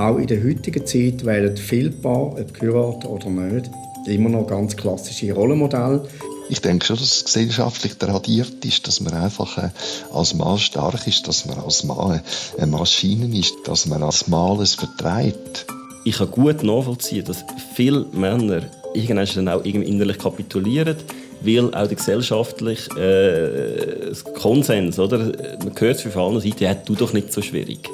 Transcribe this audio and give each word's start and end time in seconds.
auch 0.00 0.18
in 0.18 0.26
der 0.26 0.42
heutigen 0.42 0.86
Zeit 0.86 1.24
wählen 1.24 1.56
viele 1.56 1.90
Paare, 1.90 2.40
ob 2.40 2.54
geheiratet 2.54 3.10
oder 3.10 3.30
nicht, 3.30 3.70
immer 4.06 4.30
noch 4.30 4.46
ganz 4.46 4.76
klassische 4.76 5.32
Rollenmodelle. 5.32 6.02
Ich 6.48 6.60
denke 6.60 6.84
schon, 6.84 6.96
dass 6.96 7.16
es 7.16 7.24
gesellschaftlich 7.24 7.96
tradiert 7.96 8.64
ist, 8.64 8.86
dass 8.88 9.00
man 9.00 9.14
einfach 9.14 9.56
äh, 9.58 9.70
als 10.12 10.34
Mann 10.34 10.58
stark 10.58 11.06
ist, 11.06 11.28
dass 11.28 11.46
man 11.46 11.58
als 11.58 11.84
Mann 11.84 12.20
eine 12.58 12.66
Maschine 12.66 13.38
ist, 13.38 13.54
dass 13.64 13.86
man 13.86 14.02
als 14.02 14.26
Mann 14.26 14.58
es 14.60 14.74
vertreibt. 14.74 15.66
Ich 16.04 16.18
kann 16.18 16.30
gut 16.30 16.64
nachvollziehen, 16.64 17.24
dass 17.24 17.44
viele 17.74 18.06
Männer 18.12 18.62
irgendwann 18.94 19.46
dann 19.46 19.48
auch 19.48 19.64
innerlich 19.64 20.18
kapitulieren, 20.18 20.96
weil 21.42 21.72
auch 21.74 21.86
der 21.86 21.96
gesellschaftliche 21.96 22.90
äh, 22.98 24.14
Konsens, 24.40 24.98
oder? 24.98 25.18
man 25.18 25.72
hört 25.78 26.04
es 26.04 26.12
von 26.12 26.22
allen 26.22 26.40
Seiten, 26.40 26.64
ja, 26.64 26.74
tu 26.74 26.94
doch 26.94 27.12
nicht 27.12 27.32
so 27.32 27.42
schwierig. 27.42 27.88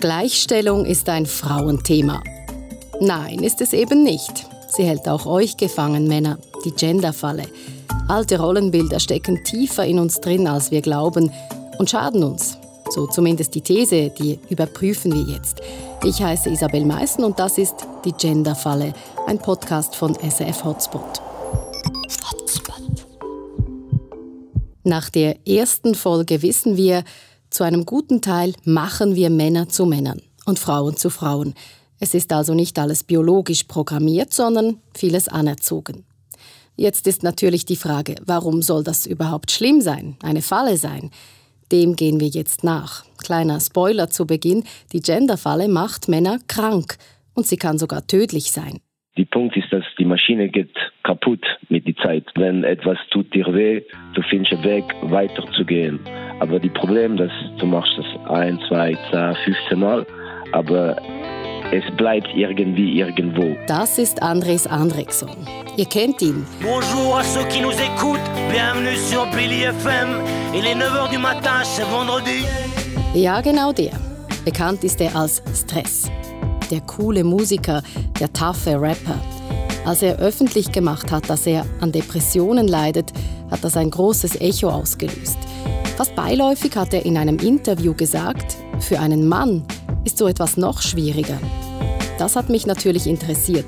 Gleichstellung 0.00 0.84
ist 0.84 1.08
ein 1.08 1.24
Frauenthema. 1.24 2.22
Nein, 3.00 3.38
ist 3.38 3.62
es 3.62 3.72
eben 3.72 4.02
nicht. 4.02 4.46
Sie 4.68 4.84
hält 4.84 5.08
auch 5.08 5.24
euch 5.24 5.56
gefangen, 5.56 6.06
Männer, 6.06 6.38
die 6.66 6.72
Genderfalle. 6.72 7.44
Alte 8.06 8.38
Rollenbilder 8.38 9.00
stecken 9.00 9.42
tiefer 9.42 9.86
in 9.86 9.98
uns 9.98 10.20
drin, 10.20 10.46
als 10.46 10.70
wir 10.70 10.82
glauben, 10.82 11.32
und 11.78 11.88
schaden 11.88 12.24
uns. 12.24 12.58
So 12.90 13.06
zumindest 13.06 13.54
die 13.54 13.62
These, 13.62 14.10
die 14.10 14.38
überprüfen 14.50 15.12
wir 15.14 15.34
jetzt. 15.34 15.62
Ich 16.04 16.22
heiße 16.22 16.50
Isabel 16.50 16.84
Meißen 16.84 17.24
und 17.24 17.38
das 17.38 17.56
ist 17.56 17.74
die 18.04 18.12
Genderfalle, 18.12 18.92
ein 19.26 19.38
Podcast 19.38 19.96
von 19.96 20.14
SF 20.14 20.62
Hotspot. 20.62 21.22
Hotspot. 22.32 23.06
Nach 24.84 25.08
der 25.08 25.46
ersten 25.48 25.94
Folge 25.94 26.42
wissen 26.42 26.76
wir, 26.76 27.02
zu 27.56 27.64
einem 27.64 27.86
guten 27.86 28.20
Teil 28.20 28.52
machen 28.66 29.16
wir 29.16 29.30
Männer 29.30 29.66
zu 29.66 29.86
Männern 29.86 30.20
und 30.44 30.58
Frauen 30.58 30.94
zu 30.94 31.08
Frauen. 31.08 31.54
Es 31.98 32.12
ist 32.12 32.30
also 32.34 32.52
nicht 32.52 32.78
alles 32.78 33.02
biologisch 33.02 33.64
programmiert, 33.64 34.30
sondern 34.34 34.76
vieles 34.94 35.26
anerzogen. 35.26 36.04
Jetzt 36.76 37.06
ist 37.06 37.22
natürlich 37.22 37.64
die 37.64 37.76
Frage, 37.76 38.16
warum 38.26 38.60
soll 38.60 38.84
das 38.84 39.06
überhaupt 39.06 39.50
schlimm 39.50 39.80
sein, 39.80 40.18
eine 40.22 40.42
Falle 40.42 40.76
sein? 40.76 41.10
Dem 41.72 41.96
gehen 41.96 42.20
wir 42.20 42.28
jetzt 42.28 42.62
nach. 42.62 43.06
Kleiner 43.24 43.58
Spoiler 43.58 44.10
zu 44.10 44.26
Beginn, 44.26 44.64
die 44.92 45.00
Genderfalle 45.00 45.68
macht 45.68 46.10
Männer 46.10 46.38
krank 46.48 46.98
und 47.34 47.46
sie 47.46 47.56
kann 47.56 47.78
sogar 47.78 48.06
tödlich 48.06 48.52
sein. 48.52 48.80
Die 49.16 49.24
Punkt 49.24 49.56
ist, 49.56 49.72
dass 49.72 49.84
die 49.98 50.04
Maschine 50.04 50.50
geht 50.50 50.76
kaputt 51.04 51.46
mit 51.70 51.86
der 51.86 51.96
Zeit. 51.96 52.26
Wenn 52.34 52.64
etwas 52.64 52.98
tut 53.10 53.32
dir 53.32 53.46
weh, 53.54 53.80
du 54.14 54.20
findest 54.28 54.52
einen 54.52 54.64
Weg, 54.64 54.84
weiterzugehen. 55.00 56.00
Aber 56.38 56.60
die 56.60 56.68
Problem, 56.68 57.16
dass 57.16 57.30
du 57.58 57.66
machst 57.66 57.92
das 57.96 58.30
ein, 58.30 58.58
zwei, 58.68 58.94
zehn, 59.10 59.34
15 59.44 59.78
Mal, 59.78 60.06
aber 60.52 60.96
es 61.72 61.84
bleibt 61.96 62.28
irgendwie 62.34 62.98
irgendwo. 62.98 63.56
Das 63.66 63.98
ist 63.98 64.22
Andres 64.22 64.66
Andrexon. 64.66 65.30
Ihr 65.76 65.86
kennt 65.86 66.20
ihn. 66.20 66.46
Bonjour 66.60 67.18
à 67.18 67.22
ceux 67.22 67.46
qui 67.48 67.60
nous 67.60 67.72
écoutent. 67.72 68.20
Bienvenue 68.50 68.96
sur 68.96 69.26
Billy 69.34 69.62
FM. 69.64 70.08
Il 70.54 70.66
est 70.66 70.74
9h 70.74 71.10
du 71.10 71.18
matin, 71.18 71.64
c'est 71.64 71.86
vendredi. 71.90 72.44
Ja, 73.14 73.40
genau 73.40 73.72
der. 73.72 73.92
Bekannt 74.44 74.84
ist 74.84 75.00
er 75.00 75.16
als 75.16 75.42
Stress. 75.54 76.10
Der 76.70 76.82
coole 76.82 77.24
Musiker, 77.24 77.82
der 78.20 78.32
taffe 78.32 78.80
Rapper. 78.80 79.18
Als 79.86 80.02
er 80.02 80.18
öffentlich 80.18 80.70
gemacht 80.70 81.10
hat, 81.10 81.30
dass 81.30 81.46
er 81.46 81.64
an 81.80 81.92
Depressionen 81.92 82.68
leidet, 82.68 83.12
hat 83.50 83.64
das 83.64 83.76
ein 83.76 83.90
großes 83.90 84.40
Echo 84.40 84.68
ausgelöst. 84.68 85.38
Fast 85.96 86.14
beiläufig 86.14 86.76
hat 86.76 86.92
er 86.92 87.06
in 87.06 87.16
einem 87.16 87.38
Interview 87.38 87.94
gesagt, 87.94 88.58
für 88.80 89.00
einen 89.00 89.26
Mann 89.26 89.66
ist 90.04 90.18
so 90.18 90.28
etwas 90.28 90.58
noch 90.58 90.82
schwieriger. 90.82 91.38
Das 92.18 92.36
hat 92.36 92.50
mich 92.50 92.66
natürlich 92.66 93.06
interessiert. 93.06 93.64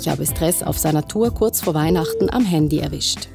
Ich 0.00 0.06
habe 0.06 0.24
Stress 0.24 0.62
auf 0.62 0.78
seiner 0.78 1.08
Tour 1.08 1.34
kurz 1.34 1.60
vor 1.60 1.74
Weihnachten 1.74 2.30
am 2.30 2.44
Handy 2.44 2.78
erwischt. 2.78 3.26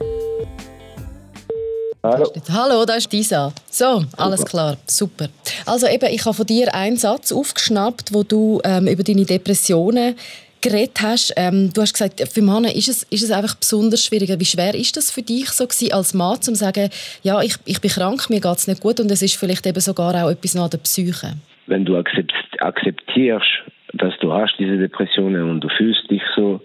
Hallo. 2.01 2.31
Hallo, 2.49 2.85
da 2.85 2.93
ist 2.93 3.11
Disa. 3.11 3.51
So, 3.69 4.05
alles 4.15 4.45
klar, 4.45 4.77
super. 4.87 5.27
Also 5.65 5.87
eben, 5.87 6.09
ich 6.09 6.23
habe 6.23 6.33
von 6.33 6.45
dir 6.45 6.73
einen 6.73 6.95
Satz 6.95 7.33
aufgeschnappt, 7.33 8.13
wo 8.13 8.23
du 8.23 8.61
ähm, 8.63 8.87
über 8.87 9.03
deine 9.03 9.25
Depressionen 9.25 10.15
geredet 10.61 11.01
hast. 11.01 11.33
Ähm, 11.37 11.71
du 11.73 11.81
hast 11.81 11.93
gesagt, 11.93 12.21
für 12.27 12.41
Männer 12.41 12.73
ist 12.75 12.87
es, 12.87 13.03
ist 13.03 13.23
es 13.23 13.31
einfach 13.31 13.55
besonders 13.55 14.03
schwierig. 14.03 14.29
Wie 14.37 14.45
schwer 14.45 14.75
ist 14.75 14.95
das 14.97 15.11
für 15.11 15.21
dich 15.21 15.49
so 15.49 15.65
gewesen, 15.65 15.93
als 15.93 16.13
Mann, 16.13 16.41
zu 16.41 16.53
sagen, 16.55 16.89
ja, 17.23 17.41
ich, 17.41 17.55
ich 17.65 17.81
bin 17.81 17.91
krank, 17.91 18.29
mir 18.29 18.41
geht 18.41 18.57
es 18.57 18.67
nicht 18.67 18.81
gut 18.81 18.99
und 18.99 19.11
es 19.11 19.21
ist 19.21 19.35
vielleicht 19.35 19.65
eben 19.65 19.79
sogar 19.79 20.13
auch 20.23 20.29
etwas 20.29 20.55
nach 20.55 20.69
der 20.69 20.79
Psyche? 20.79 21.33
Wenn 21.67 21.85
du 21.85 21.97
akzeptierst, 21.97 23.45
dass 23.93 24.13
du 24.19 24.33
hast 24.33 24.55
diese 24.59 24.77
Depressionen 24.77 25.49
und 25.49 25.61
du 25.61 25.69
fühlst 25.69 26.09
dich 26.09 26.21
so, 26.35 26.61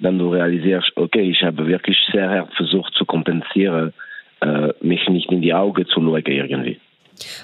dann 0.00 0.18
du 0.18 0.32
realisierst, 0.32 0.92
okay, 0.96 1.30
ich 1.30 1.42
habe 1.42 1.66
wirklich 1.66 1.96
sehr 2.12 2.28
hart 2.28 2.52
versucht 2.54 2.92
zu 2.94 3.04
kompensieren, 3.04 3.92
äh, 4.40 4.68
mich 4.80 5.08
nicht 5.08 5.30
in 5.30 5.42
die 5.42 5.52
Augen 5.52 5.84
zu 5.86 6.00
schauen 6.00 6.22
irgendwie. 6.24 6.78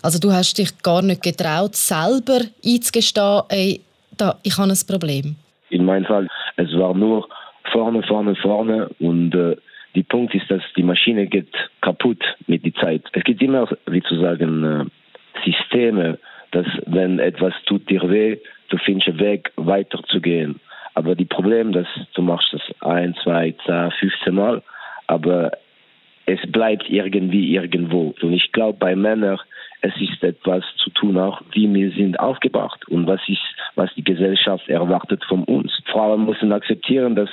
Also 0.03 0.21
du 0.21 0.33
hast 0.33 0.59
dich 0.59 0.71
gar 0.83 1.03
nicht 1.03 1.23
getraut, 1.23 1.75
selber 1.75 2.41
einzugestehen, 2.65 3.43
ey, 3.49 3.81
da, 4.17 4.39
ich 4.45 4.57
habe 4.57 4.71
ein 4.71 4.79
Problem? 4.87 5.37
In 5.75 5.85
meinem 5.85 6.05
Fall, 6.05 6.29
es 6.57 6.73
war 6.79 6.95
nur 6.95 7.29
vorne, 7.73 8.05
vorne, 8.05 8.37
vorne 8.37 8.89
und 9.01 9.35
äh, 9.35 9.57
die 9.97 10.05
Punkt 10.05 10.33
ist, 10.35 10.49
dass 10.49 10.63
die 10.77 10.85
Maschine 10.85 11.27
geht 11.27 11.53
kaputt 11.81 12.23
mit 12.47 12.65
der 12.65 12.75
Zeit. 12.75 13.03
Es 13.13 13.25
gibt 13.25 13.43
immer, 13.43 13.69
wie 13.87 14.03
zu 14.03 14.15
sagen, 14.21 14.65
äh, 14.65 14.85
Systeme, 15.45 16.19
dass 16.53 16.67
wenn 16.87 17.19
etwas 17.19 17.55
tut 17.67 17.91
dir 17.91 18.09
weh, 18.09 18.39
du 18.69 18.77
findest 18.79 19.09
einen 19.09 19.19
Weg, 19.19 19.51
weiterzugehen. 19.57 20.61
Aber 20.95 21.17
die 21.17 21.25
Problem, 21.25 21.73
dass 21.73 21.89
du 22.15 22.23
machst 22.23 22.53
das 22.53 22.63
ein, 22.81 23.17
zwei, 23.25 23.53
zehn, 23.67 23.91
15 23.91 24.33
Mal, 24.33 24.63
aber 25.09 25.51
es 26.27 26.41
bleibt 26.53 26.89
irgendwie 26.89 27.53
irgendwo. 27.53 28.15
Und 28.23 28.33
ich 28.33 28.53
glaube, 28.53 28.79
bei 28.79 28.95
Männern, 28.95 29.41
es 29.85 29.93
ist 30.01 30.23
etwas 30.23 30.65
zu 30.83 30.89
tun 30.91 31.19
auch, 31.19 31.43
wie 31.53 31.73
wir 31.73 31.91
sind 31.93 32.19
aufgebracht 32.19 32.89
und 32.89 33.07
was 33.07 33.21
ist, 33.29 33.45
was 33.75 33.91
die 33.95 34.03
Gesellschaft 34.03 34.67
erwartet 34.67 35.23
von 35.29 35.45
uns. 35.45 35.71
Frauen 35.93 36.25
müssen 36.25 36.53
akzeptieren, 36.53 37.15
dass 37.15 37.29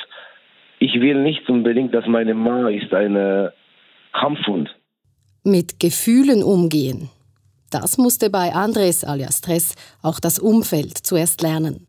ich 0.80 0.94
will 0.96 1.22
nicht 1.22 1.50
unbedingt, 1.50 1.94
dass 1.94 2.06
meine 2.08 2.34
Mama 2.34 2.70
ist 2.70 2.94
eine 2.94 3.54
Kampfhund. 4.12 4.70
Mit 5.46 5.80
Gefühlen 5.80 6.44
umgehen. 6.44 7.10
Das 7.72 7.98
musste 7.98 8.30
bei 8.30 8.52
Andres 8.54 9.06
alias 9.06 9.38
Stress 9.38 9.76
auch 10.04 10.20
das 10.20 10.38
Umfeld 10.38 10.98
zuerst 10.98 11.42
lernen. 11.42 11.88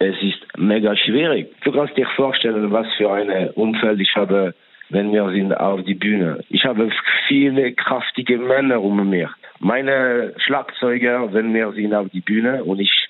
Es 0.00 0.16
ist 0.22 0.40
mega 0.58 0.96
schwierig. 0.96 1.54
Du 1.62 1.70
kannst 1.70 1.96
dir 1.96 2.08
vorstellen, 2.16 2.72
was 2.72 2.86
für 2.96 3.12
ein 3.12 3.50
Umfeld 3.50 4.00
ich 4.00 4.12
habe, 4.16 4.54
wenn 4.90 5.12
wir 5.12 5.30
sind 5.30 5.54
auf 5.54 5.82
die 5.84 5.94
Bühne. 5.94 6.44
Ich 6.50 6.64
habe 6.64 6.90
viele 7.28 7.72
kraftige 7.72 8.38
Männer 8.38 8.80
um 8.82 9.08
mich. 9.08 9.28
Meine 9.58 10.34
Schlagzeuger, 10.38 11.32
wenn 11.32 11.54
wir 11.54 11.72
sind 11.72 11.94
auf 11.94 12.08
die 12.10 12.20
Bühne 12.20 12.64
und 12.64 12.80
ich 12.80 13.08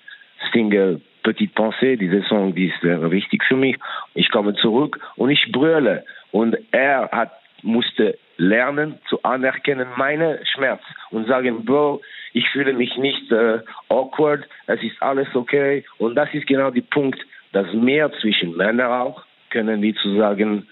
singe 0.52 1.00
Petite 1.22 1.52
Pensée, 1.54 1.96
diese 1.96 2.22
Song, 2.22 2.54
die 2.54 2.66
ist 2.66 2.80
sehr 2.80 3.10
wichtig 3.10 3.44
für 3.44 3.56
mich. 3.56 3.76
Ich 4.14 4.30
komme 4.30 4.54
zurück 4.54 4.98
und 5.16 5.30
ich 5.30 5.52
brülle. 5.52 6.04
Und 6.32 6.56
er 6.70 7.10
hat 7.12 7.32
musste 7.62 8.18
lernen 8.36 8.98
zu 9.08 9.22
anerkennen 9.22 9.88
meine 9.96 10.40
Schmerz 10.54 10.80
und 11.10 11.26
sagen, 11.26 11.64
Bro, 11.64 12.00
ich 12.32 12.48
fühle 12.50 12.72
mich 12.72 12.96
nicht 12.96 13.30
äh, 13.30 13.58
awkward, 13.88 14.44
es 14.66 14.82
ist 14.82 15.00
alles 15.02 15.28
okay. 15.34 15.84
Und 15.98 16.14
das 16.14 16.32
ist 16.32 16.46
genau 16.46 16.70
der 16.70 16.82
Punkt, 16.82 17.20
dass 17.52 17.72
mehr 17.72 18.10
zwischen 18.20 18.56
Männern 18.56 18.92
auch 18.92 19.24
können, 19.50 19.82
wie 19.82 19.94
zu 19.94 20.16
sagen, 20.16 20.66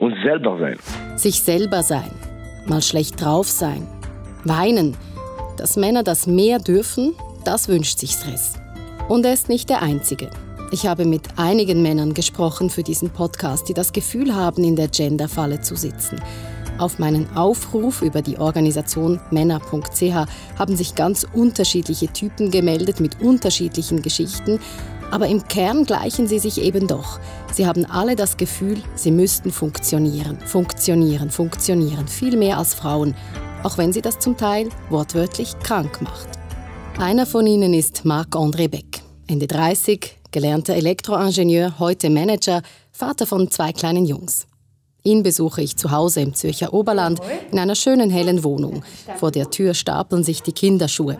uns 0.00 0.14
selber 0.24 0.58
sein. 0.58 0.76
Sich 1.16 1.42
selber 1.42 1.82
sein, 1.82 2.10
mal 2.66 2.82
schlecht 2.82 3.22
drauf 3.22 3.48
sein, 3.48 3.86
weinen. 4.44 4.96
Dass 5.56 5.76
Männer 5.76 6.02
das 6.02 6.26
mehr 6.26 6.58
dürfen, 6.58 7.14
das 7.44 7.68
wünscht 7.68 7.98
sich 7.98 8.12
Stress. 8.12 8.54
Und 9.08 9.26
er 9.26 9.34
ist 9.34 9.48
nicht 9.48 9.68
der 9.68 9.82
Einzige. 9.82 10.30
Ich 10.72 10.86
habe 10.86 11.04
mit 11.04 11.28
einigen 11.36 11.82
Männern 11.82 12.14
gesprochen 12.14 12.70
für 12.70 12.82
diesen 12.82 13.10
Podcast, 13.10 13.68
die 13.68 13.74
das 13.74 13.92
Gefühl 13.92 14.34
haben, 14.34 14.64
in 14.64 14.76
der 14.76 14.88
Genderfalle 14.88 15.60
zu 15.60 15.76
sitzen. 15.76 16.20
Auf 16.78 16.98
meinen 16.98 17.28
Aufruf 17.36 18.00
über 18.00 18.22
die 18.22 18.38
Organisation 18.38 19.20
männer.ch 19.30 20.26
haben 20.58 20.76
sich 20.76 20.94
ganz 20.94 21.26
unterschiedliche 21.34 22.08
Typen 22.08 22.50
gemeldet 22.50 23.00
mit 23.00 23.20
unterschiedlichen 23.20 24.00
Geschichten, 24.00 24.60
aber 25.10 25.26
im 25.26 25.46
Kern 25.46 25.84
gleichen 25.84 26.26
sie 26.26 26.38
sich 26.38 26.60
eben 26.60 26.86
doch. 26.86 27.18
Sie 27.52 27.66
haben 27.66 27.84
alle 27.84 28.16
das 28.16 28.36
Gefühl, 28.36 28.82
sie 28.94 29.10
müssten 29.10 29.50
funktionieren, 29.50 30.38
funktionieren, 30.40 31.30
funktionieren, 31.30 32.08
viel 32.08 32.36
mehr 32.36 32.58
als 32.58 32.74
Frauen, 32.74 33.14
auch 33.62 33.78
wenn 33.78 33.92
sie 33.92 34.02
das 34.02 34.18
zum 34.18 34.36
Teil 34.36 34.68
wortwörtlich 34.88 35.58
krank 35.58 36.00
macht. 36.02 36.28
Einer 36.98 37.26
von 37.26 37.46
ihnen 37.46 37.74
ist 37.74 38.04
Marc-André 38.04 38.68
Beck, 38.68 39.02
Ende 39.26 39.46
30, 39.46 40.18
gelernter 40.30 40.74
Elektroingenieur, 40.74 41.78
heute 41.78 42.10
Manager, 42.10 42.62
Vater 42.92 43.26
von 43.26 43.50
zwei 43.50 43.72
kleinen 43.72 44.04
Jungs. 44.04 44.46
Ihn 45.02 45.22
besuche 45.22 45.62
ich 45.62 45.76
zu 45.76 45.90
Hause 45.90 46.20
im 46.20 46.34
Zürcher 46.34 46.74
Oberland 46.74 47.20
in 47.50 47.58
einer 47.58 47.74
schönen 47.74 48.10
hellen 48.10 48.44
Wohnung. 48.44 48.84
Vor 49.16 49.30
der 49.30 49.50
Tür 49.50 49.72
stapeln 49.72 50.22
sich 50.24 50.42
die 50.42 50.52
Kinderschuhe. 50.52 51.16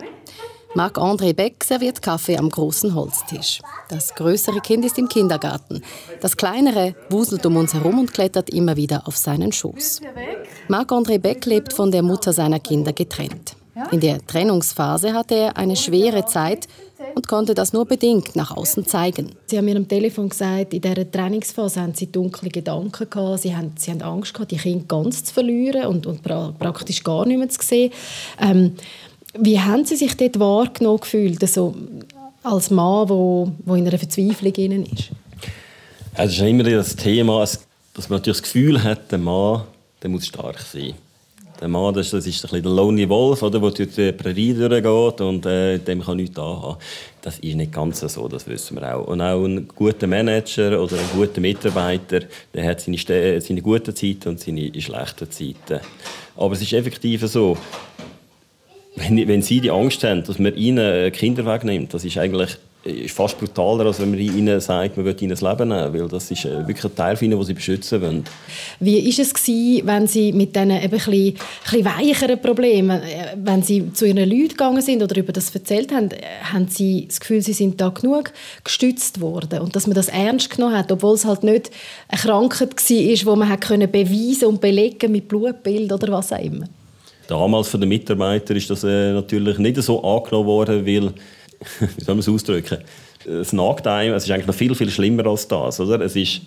Marc-André 0.73 1.33
Beck 1.33 1.63
serviert 1.65 2.01
Kaffee 2.01 2.37
am 2.37 2.49
großen 2.49 2.95
Holztisch. 2.95 3.59
Das 3.89 4.15
größere 4.15 4.61
Kind 4.61 4.85
ist 4.85 4.97
im 4.97 5.09
Kindergarten. 5.09 5.81
Das 6.21 6.37
kleinere 6.37 6.95
wuselt 7.09 7.45
um 7.45 7.57
uns 7.57 7.73
herum 7.73 7.99
und 7.99 8.13
klettert 8.13 8.49
immer 8.49 8.77
wieder 8.77 9.05
auf 9.05 9.17
seinen 9.17 9.51
Schoß. 9.51 9.99
Marc-André 10.69 11.19
Beck 11.19 11.45
lebt 11.45 11.73
von 11.73 11.91
der 11.91 12.03
Mutter 12.03 12.31
seiner 12.31 12.59
Kinder 12.59 12.93
getrennt. 12.93 13.57
In 13.91 13.99
der 13.99 14.25
Trennungsphase 14.25 15.13
hatte 15.13 15.35
er 15.35 15.57
eine 15.57 15.75
schwere 15.75 16.25
Zeit 16.25 16.67
und 17.15 17.27
konnte 17.27 17.53
das 17.53 17.73
nur 17.73 17.85
bedingt 17.85 18.35
nach 18.35 18.55
außen 18.55 18.85
zeigen. 18.85 19.31
Sie 19.47 19.57
haben 19.57 19.65
mir 19.65 19.75
am 19.75 19.87
Telefon 19.87 20.29
gesagt, 20.29 20.73
in 20.73 20.81
dieser 20.81 21.09
Trainingsphase 21.09 21.81
haben 21.81 21.93
Sie 21.93 22.11
dunkle 22.11 22.49
Gedanken 22.49 23.09
gehabt, 23.09 23.41
Sie 23.41 23.55
haben, 23.55 23.73
Sie 23.77 23.91
haben 23.91 24.01
Angst 24.01 24.33
gehabt, 24.33 24.51
die 24.51 24.57
Kinder 24.57 24.85
ganz 24.87 25.23
zu 25.23 25.33
verlieren 25.33 25.87
und, 25.87 26.05
und 26.05 26.21
pra 26.21 26.53
praktisch 26.57 27.03
gar 27.03 27.25
nicht 27.25 27.37
mehr 27.37 27.49
zu 27.49 27.61
sehen. 27.61 27.91
Ähm, 28.39 28.75
wie 29.37 29.59
haben 29.59 29.85
Sie 29.85 29.95
sich 29.95 30.15
dort 30.17 30.39
wahrgenommen 30.39 30.99
gefühlt, 30.99 31.41
also 31.41 31.75
als 32.43 32.69
Mann, 32.69 33.09
wo, 33.09 33.51
wo 33.65 33.75
in 33.75 33.87
einer 33.87 33.97
Verzweiflung 33.97 34.53
ist? 34.53 35.11
Es 36.15 36.33
ist 36.33 36.41
immer 36.41 36.63
das 36.63 36.95
Thema, 36.95 37.39
dass 37.39 38.09
man 38.09 38.19
natürlich 38.19 38.39
das 38.39 38.43
Gefühl 38.43 38.83
hat, 38.83 39.11
der 39.11 39.19
Mann 39.19 39.63
der 40.01 40.09
muss 40.09 40.25
stark 40.25 40.59
sein. 40.59 40.93
Der 41.59 41.67
Mann 41.67 41.93
das, 41.93 42.09
das 42.09 42.25
ist 42.25 42.43
ein 42.51 42.63
der 42.63 42.71
Lonely 42.71 43.07
Wolf, 43.07 43.43
oder, 43.43 43.59
der 43.59 43.69
durch 43.69 43.93
die 43.93 44.11
Prärie 44.11 44.53
durchgeht 44.53 45.21
und 45.21 45.45
äh, 45.45 45.77
dem 45.77 46.01
kann 46.01 46.17
nichts 46.17 46.39
anhaben. 46.39 46.77
Das 47.21 47.37
ist 47.37 47.55
nicht 47.55 47.71
ganz 47.71 47.99
so, 47.99 48.27
das 48.27 48.47
wissen 48.47 48.77
wir 48.77 48.95
auch. 48.95 49.05
Und 49.05 49.21
auch 49.21 49.45
ein 49.45 49.67
guter 49.67 50.07
Manager 50.07 50.81
oder 50.81 50.97
ein 50.97 51.05
guter 51.13 51.39
Mitarbeiter, 51.39 52.21
der 52.51 52.65
hat 52.65 52.81
seine, 52.81 52.97
seine 53.39 53.61
guten 53.61 53.95
Zeiten 53.95 54.29
und 54.29 54.39
seine 54.39 54.71
schlechten 54.81 55.29
Zeiten. 55.29 55.81
Aber 56.35 56.53
es 56.53 56.61
ist 56.63 56.73
effektiv 56.73 57.27
so, 57.27 57.55
wenn, 58.95 59.27
wenn 59.27 59.41
Sie 59.41 59.61
die 59.61 59.71
Angst 59.71 60.03
haben, 60.03 60.23
dass 60.23 60.39
man 60.39 60.55
Ihnen 60.55 60.79
äh, 60.79 61.11
Kinder 61.11 61.45
wegnimmt, 61.45 61.93
das 61.93 62.05
ist 62.05 62.17
eigentlich 62.17 62.57
ist 62.83 63.13
fast 63.13 63.37
brutaler, 63.37 63.85
als 63.85 63.99
wenn 63.99 64.09
man 64.09 64.19
ihnen 64.19 64.59
sagt, 64.59 64.97
man 64.97 65.05
will 65.05 65.15
ihnen 65.19 65.29
das 65.29 65.41
Leben 65.41 65.69
nehmen, 65.69 65.93
weil 65.93 66.07
das 66.07 66.31
ist 66.31 66.45
äh, 66.45 66.67
wirklich 66.67 66.83
ein 66.83 66.95
Teil 66.95 67.15
von 67.15 67.25
ihnen, 67.27 67.37
den 67.37 67.45
sie 67.45 67.53
beschützen 67.53 68.01
wollen. 68.01 68.23
Wie 68.79 69.03
war 69.03 69.23
es, 69.23 69.33
gewesen, 69.33 69.87
wenn 69.87 70.07
Sie 70.07 70.33
mit 70.33 70.55
diesen 70.55 70.71
ein 70.71 70.89
bisschen, 70.89 71.35
bisschen 71.63 71.85
weicheren 71.85 72.41
Problemen, 72.41 73.01
äh, 73.01 73.35
wenn 73.35 73.61
Sie 73.61 73.93
zu 73.93 74.05
Ihren 74.05 74.27
Leuten 74.27 74.49
gegangen 74.49 74.81
sind 74.81 75.03
oder 75.03 75.15
über 75.17 75.31
das 75.31 75.53
erzählt 75.53 75.91
haben, 75.91 76.09
haben 76.51 76.67
Sie 76.69 77.05
das 77.07 77.19
Gefühl, 77.19 77.41
Sie 77.41 77.53
sind 77.53 77.79
da 77.79 77.89
genug 77.89 78.31
gestützt 78.63 79.21
worden 79.21 79.59
und 79.59 79.75
dass 79.75 79.85
man 79.85 79.95
das 79.95 80.07
ernst 80.07 80.49
genommen 80.49 80.75
hat, 80.75 80.91
obwohl 80.91 81.13
es 81.13 81.25
halt 81.25 81.43
nicht 81.43 81.69
eine 82.07 82.19
Krankheit 82.19 82.71
war, 82.71 82.75
die 82.87 83.25
man 83.25 83.49
hat 83.49 83.91
beweisen 83.91 84.45
und 84.45 84.59
belegen 84.59 85.11
mit 85.11 85.27
Blutbild 85.27 85.91
oder 85.93 86.11
was 86.11 86.33
auch 86.33 86.43
immer? 86.43 86.65
Damals 87.27 87.69
von 87.69 87.79
den 87.79 87.89
Mitarbeitern 87.89 88.57
ist 88.57 88.69
das 88.69 88.83
äh, 88.83 89.13
natürlich 89.13 89.57
nicht 89.57 89.81
so 89.81 90.03
angenommen 90.03 90.47
worden, 90.47 90.85
weil, 90.85 91.13
wie 91.95 92.03
soll 92.03 92.15
man 92.15 92.19
es 92.19 92.29
ausdrücken, 92.29 92.79
es 93.25 93.53
nagt 93.53 93.87
einem, 93.87 94.15
es 94.15 94.25
ist 94.25 94.31
eigentlich 94.31 94.47
noch 94.47 94.55
viel, 94.55 94.75
viel 94.75 94.89
schlimmer 94.89 95.27
als 95.27 95.47
das, 95.47 95.79
oder? 95.79 96.01
Es 96.01 96.15
ist, 96.15 96.41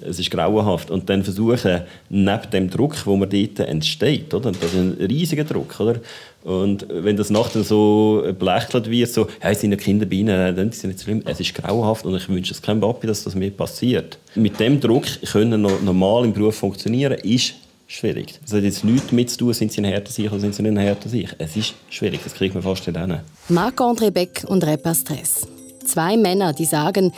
es 0.00 0.18
ist 0.18 0.30
grauenhaft. 0.30 0.90
Und 0.90 1.08
dann 1.10 1.22
versuchen, 1.22 1.82
neben 2.08 2.50
dem 2.52 2.70
Druck, 2.70 2.94
wo 3.04 3.16
man 3.16 3.28
dort 3.28 3.60
entsteht, 3.60 4.32
oder? 4.32 4.52
das 4.52 4.72
ist 4.72 4.78
ein 4.78 4.96
riesiger 5.00 5.44
Druck, 5.44 5.78
oder? 5.80 5.96
Und 6.44 6.86
wenn 6.90 7.16
das 7.16 7.30
nachher 7.30 7.62
so 7.62 8.24
belächelt 8.36 8.90
wird, 8.90 9.08
so, 9.10 9.28
hey, 9.40 9.54
sind 9.54 9.70
ja 9.70 9.76
Kinder 9.76 10.06
bei 10.06 10.16
Ihnen, 10.16 10.56
dann 10.56 10.68
ist 10.68 10.78
es 10.78 10.84
nicht 10.84 11.00
schlimm. 11.00 11.22
Es 11.24 11.38
ist 11.38 11.54
grauenhaft 11.54 12.04
und 12.04 12.16
ich 12.16 12.28
wünsche 12.28 12.52
es 12.52 12.60
keinem 12.60 12.80
Papi, 12.80 13.06
dass 13.06 13.22
das 13.22 13.34
mir 13.36 13.50
passiert. 13.50 14.18
Mit 14.34 14.58
dem 14.58 14.80
Druck 14.80 15.04
können 15.30 15.62
normal 15.62 16.24
im 16.24 16.32
Beruf 16.32 16.56
funktionieren, 16.56 17.18
ist 17.22 17.54
schwierig. 17.92 18.38
Das 18.42 18.54
hat 18.54 18.62
jetzt 18.62 18.84
nichts 18.84 19.08
damit 19.08 19.30
zu 19.30 19.38
tun, 19.38 19.52
sind 19.52 19.72
sie 19.72 19.80
ein 19.80 19.84
härter 19.84 20.10
sich 20.10 20.30
oder 20.30 20.40
sind 20.40 20.54
sie 20.54 20.62
nicht 20.62 20.72
ein 20.72 20.78
härter 20.78 21.08
sich. 21.08 21.28
Es 21.38 21.56
ist 21.56 21.74
schwierig, 21.90 22.20
das 22.24 22.34
kriegt 22.34 22.54
man 22.54 22.62
fast 22.62 22.86
nicht 22.86 22.98
hin. 22.98 23.20
Marc-André 23.48 24.10
Beck 24.10 24.44
und 24.46 24.64
Rapper 24.64 24.94
Stress. 24.94 25.46
Zwei 25.86 26.16
Männer, 26.16 26.52
die 26.52 26.64
sagen, 26.64 27.12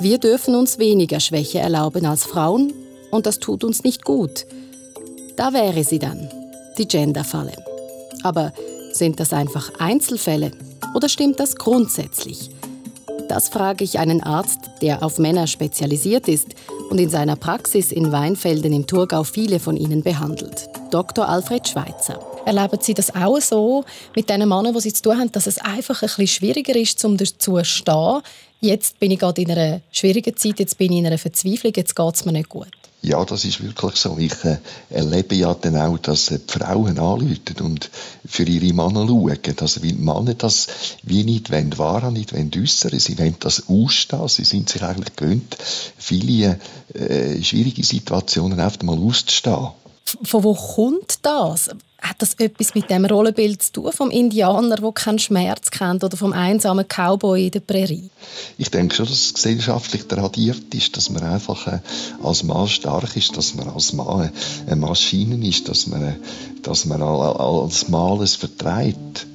wir 0.00 0.18
dürfen 0.18 0.54
uns 0.54 0.78
weniger 0.78 1.20
Schwäche 1.20 1.58
erlauben 1.58 2.06
als 2.06 2.24
Frauen 2.24 2.72
und 3.10 3.26
das 3.26 3.38
tut 3.38 3.64
uns 3.64 3.82
nicht 3.82 4.04
gut. 4.04 4.46
Da 5.36 5.52
wäre 5.52 5.84
sie 5.84 5.98
dann, 5.98 6.28
die 6.78 6.86
Genderfalle. 6.86 7.52
Aber 8.22 8.52
sind 8.92 9.20
das 9.20 9.32
einfach 9.32 9.72
Einzelfälle 9.78 10.52
oder 10.94 11.08
stimmt 11.08 11.40
das 11.40 11.56
grundsätzlich? 11.56 12.50
Das 13.28 13.48
frage 13.48 13.84
ich 13.84 13.98
einen 13.98 14.22
Arzt, 14.22 14.58
der 14.82 15.02
auf 15.02 15.18
Männer 15.18 15.46
spezialisiert 15.46 16.28
ist 16.28 16.48
und 16.90 16.98
in 16.98 17.08
seiner 17.08 17.36
Praxis 17.36 17.92
in 17.92 18.12
Weinfelden 18.12 18.72
im 18.72 18.86
Thurgau 18.86 19.22
viele 19.24 19.60
von 19.60 19.76
ihnen 19.76 20.02
behandelt. 20.02 20.68
Dr. 20.90 21.26
Alfred 21.26 21.66
Schweitzer. 21.66 22.18
Erleben 22.44 22.78
Sie 22.80 22.94
das 22.94 23.14
auch 23.14 23.40
so 23.40 23.84
mit 24.16 24.28
den 24.28 24.48
Männern, 24.48 24.74
die 24.74 24.80
Sie 24.80 24.92
zu 24.92 25.02
tun 25.02 25.18
haben, 25.18 25.32
dass 25.32 25.46
es 25.46 25.58
einfach 25.58 26.02
ein 26.02 26.06
bisschen 26.06 26.26
schwieriger 26.26 26.74
ist, 26.74 27.02
um 27.04 27.16
dazu 27.16 27.34
zu 27.38 27.64
stehen? 27.64 28.20
Jetzt 28.60 28.98
bin 28.98 29.12
ich 29.12 29.18
gerade 29.18 29.40
in 29.40 29.50
einer 29.50 29.80
schwierigen 29.92 30.36
Zeit, 30.36 30.58
jetzt 30.58 30.76
bin 30.76 30.92
ich 30.92 30.98
in 30.98 31.06
einer 31.06 31.16
Verzweiflung, 31.16 31.72
jetzt 31.76 31.94
geht 31.94 32.14
es 32.14 32.24
mir 32.24 32.32
nicht 32.32 32.48
gut. 32.48 32.79
Ja, 33.02 33.24
das 33.24 33.46
ist 33.46 33.62
wirklich 33.62 33.96
so. 33.96 34.18
Ich 34.18 34.44
äh, 34.44 34.58
erlebe 34.90 35.34
ja 35.34 35.54
dann 35.54 35.76
auch, 35.76 35.96
dass 35.98 36.30
äh, 36.30 36.38
die 36.38 36.52
Frauen 36.52 36.98
anrufen 36.98 37.56
und 37.62 37.90
für 38.26 38.42
ihre 38.42 38.74
Männer 38.74 39.06
schauen. 39.06 39.56
Also, 39.58 39.82
weil 39.82 39.92
die 39.92 40.02
Männer 40.02 40.34
das 40.34 40.66
wie 41.02 41.24
nicht 41.24 41.50
wollen, 41.50 41.78
wahren, 41.78 42.12
nicht 42.12 42.34
wollen 42.34 42.50
äußern. 42.54 42.98
Sie 42.98 43.18
wollen 43.18 43.36
das 43.40 43.68
ausstehen. 43.68 44.28
Sie 44.28 44.44
sind 44.44 44.68
sich 44.68 44.82
eigentlich 44.82 45.16
gewöhnt, 45.16 45.56
viele 45.96 46.58
äh, 46.92 47.42
schwierige 47.42 47.84
Situationen 47.84 48.60
einfach 48.60 48.82
mal 48.82 48.98
auszustehen. 48.98 49.68
Von 50.22 50.44
wo 50.44 50.54
kommt 50.54 51.20
das? 51.22 51.70
Hat 52.00 52.16
das 52.18 52.34
etwas 52.34 52.74
mit 52.74 52.88
dem 52.88 53.04
Rollenbild 53.04 53.62
zu 53.62 53.72
tun, 53.72 53.92
vom 53.92 54.10
Indianer, 54.10 54.76
der 54.76 54.92
keinen 54.92 55.18
Schmerz 55.18 55.70
kennt, 55.70 56.02
oder 56.02 56.16
vom 56.16 56.32
einsamen 56.32 56.86
Cowboy 56.86 57.46
in 57.46 57.50
der 57.50 57.60
Prärie? 57.60 58.10
Ich 58.58 58.70
denke 58.70 58.94
schon, 58.94 59.06
dass 59.06 59.26
es 59.26 59.34
gesellschaftlich 59.34 60.06
tradiert 60.08 60.74
ist, 60.74 60.96
dass 60.96 61.10
man 61.10 61.22
einfach 61.22 61.66
äh, 61.66 61.80
als 62.22 62.42
Mann 62.42 62.68
stark 62.68 63.16
ist, 63.16 63.36
dass 63.36 63.54
man 63.54 63.68
als 63.68 63.92
Mann 63.92 64.32
eine 64.66 64.76
Maschine 64.76 65.46
ist, 65.46 65.68
dass 65.68 65.86
man, 65.86 66.02
äh, 66.02 66.14
dass 66.62 66.86
man 66.86 67.02
als 67.02 67.88
Mann 67.88 68.12
alles 68.12 68.36
vertreibt. 68.36 69.26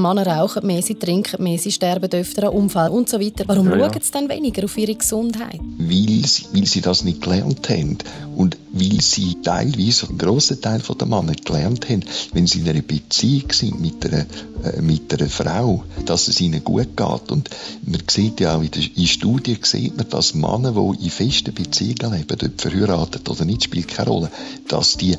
Männer 0.00 0.26
rauchen 0.26 0.66
mehr, 0.66 0.82
sie 0.82 0.94
trinken 0.94 1.42
mehr, 1.42 1.58
sie 1.58 1.72
sterben 1.72 2.10
öfter 2.12 2.48
an 2.48 2.54
Unfall 2.54 2.90
und 2.90 3.08
so 3.08 3.20
weiter. 3.20 3.44
Warum 3.46 3.68
ja, 3.70 3.76
ja. 3.76 3.90
schauen 3.90 4.02
sie 4.02 4.12
dann 4.12 4.28
weniger 4.28 4.64
auf 4.64 4.76
ihre 4.76 4.94
Gesundheit? 4.94 5.60
Weil 5.78 6.26
sie, 6.26 6.46
weil 6.52 6.66
sie 6.66 6.80
das 6.80 7.04
nicht 7.04 7.22
gelernt 7.22 7.68
haben 7.68 7.98
und 8.36 8.56
weil 8.72 9.00
sie 9.00 9.36
teilweise, 9.42 10.08
einen 10.08 10.18
grossen 10.18 10.60
Teil 10.60 10.80
der 10.80 11.06
Männer 11.06 11.34
gelernt 11.34 11.88
haben, 11.88 12.04
wenn 12.32 12.46
sie 12.46 12.60
in 12.60 12.68
einer 12.68 12.82
Beziehung 12.82 13.52
sind 13.52 13.80
mit 13.80 14.04
einer, 14.04 14.26
äh, 14.64 14.80
mit 14.82 15.12
einer 15.12 15.30
Frau, 15.30 15.84
dass 16.04 16.28
es 16.28 16.40
ihnen 16.40 16.64
gut 16.64 16.96
geht. 16.96 17.30
Und 17.30 17.50
man 17.86 18.02
sieht 18.10 18.40
ja 18.40 18.56
auch 18.56 18.62
in, 18.62 18.70
der, 18.70 18.82
in 18.96 19.06
Studien, 19.06 19.58
sieht 19.62 19.96
man, 19.96 20.08
dass 20.08 20.34
Männer, 20.34 20.72
die 20.72 21.04
in 21.04 21.10
festen 21.10 21.54
Beziehungen 21.54 22.12
leben, 22.12 22.38
ob 22.42 22.60
verheiratet 22.60 23.28
oder 23.28 23.44
nicht, 23.44 23.64
spielt 23.64 23.88
keine 23.88 24.10
Rolle, 24.10 24.30
dass 24.68 24.96
die 24.96 25.16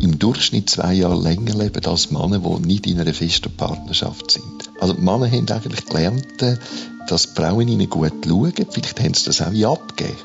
im 0.00 0.18
Durchschnitt 0.18 0.70
zwei 0.70 0.94
Jahre 0.94 1.20
länger 1.20 1.54
leben 1.54 1.84
als 1.86 2.10
Männer, 2.10 2.38
die 2.38 2.66
nicht 2.66 2.86
in 2.86 3.00
einer 3.00 3.14
festen 3.14 3.54
Partnerschaft 3.56 4.30
sind. 4.30 4.70
Also 4.80 4.94
Männer 4.94 5.30
haben 5.30 5.48
eigentlich 5.48 5.86
gelernt, 5.86 6.42
äh, 6.42 6.56
dass 7.08 7.34
die 7.34 7.40
Frauen 7.40 7.68
ihnen 7.68 7.88
gut 7.88 8.12
schauen. 8.24 8.52
Vielleicht 8.70 9.00
haben 9.00 9.14
sie 9.14 9.24
das 9.26 9.40
auch 9.40 9.72
abgegeben. 9.72 10.16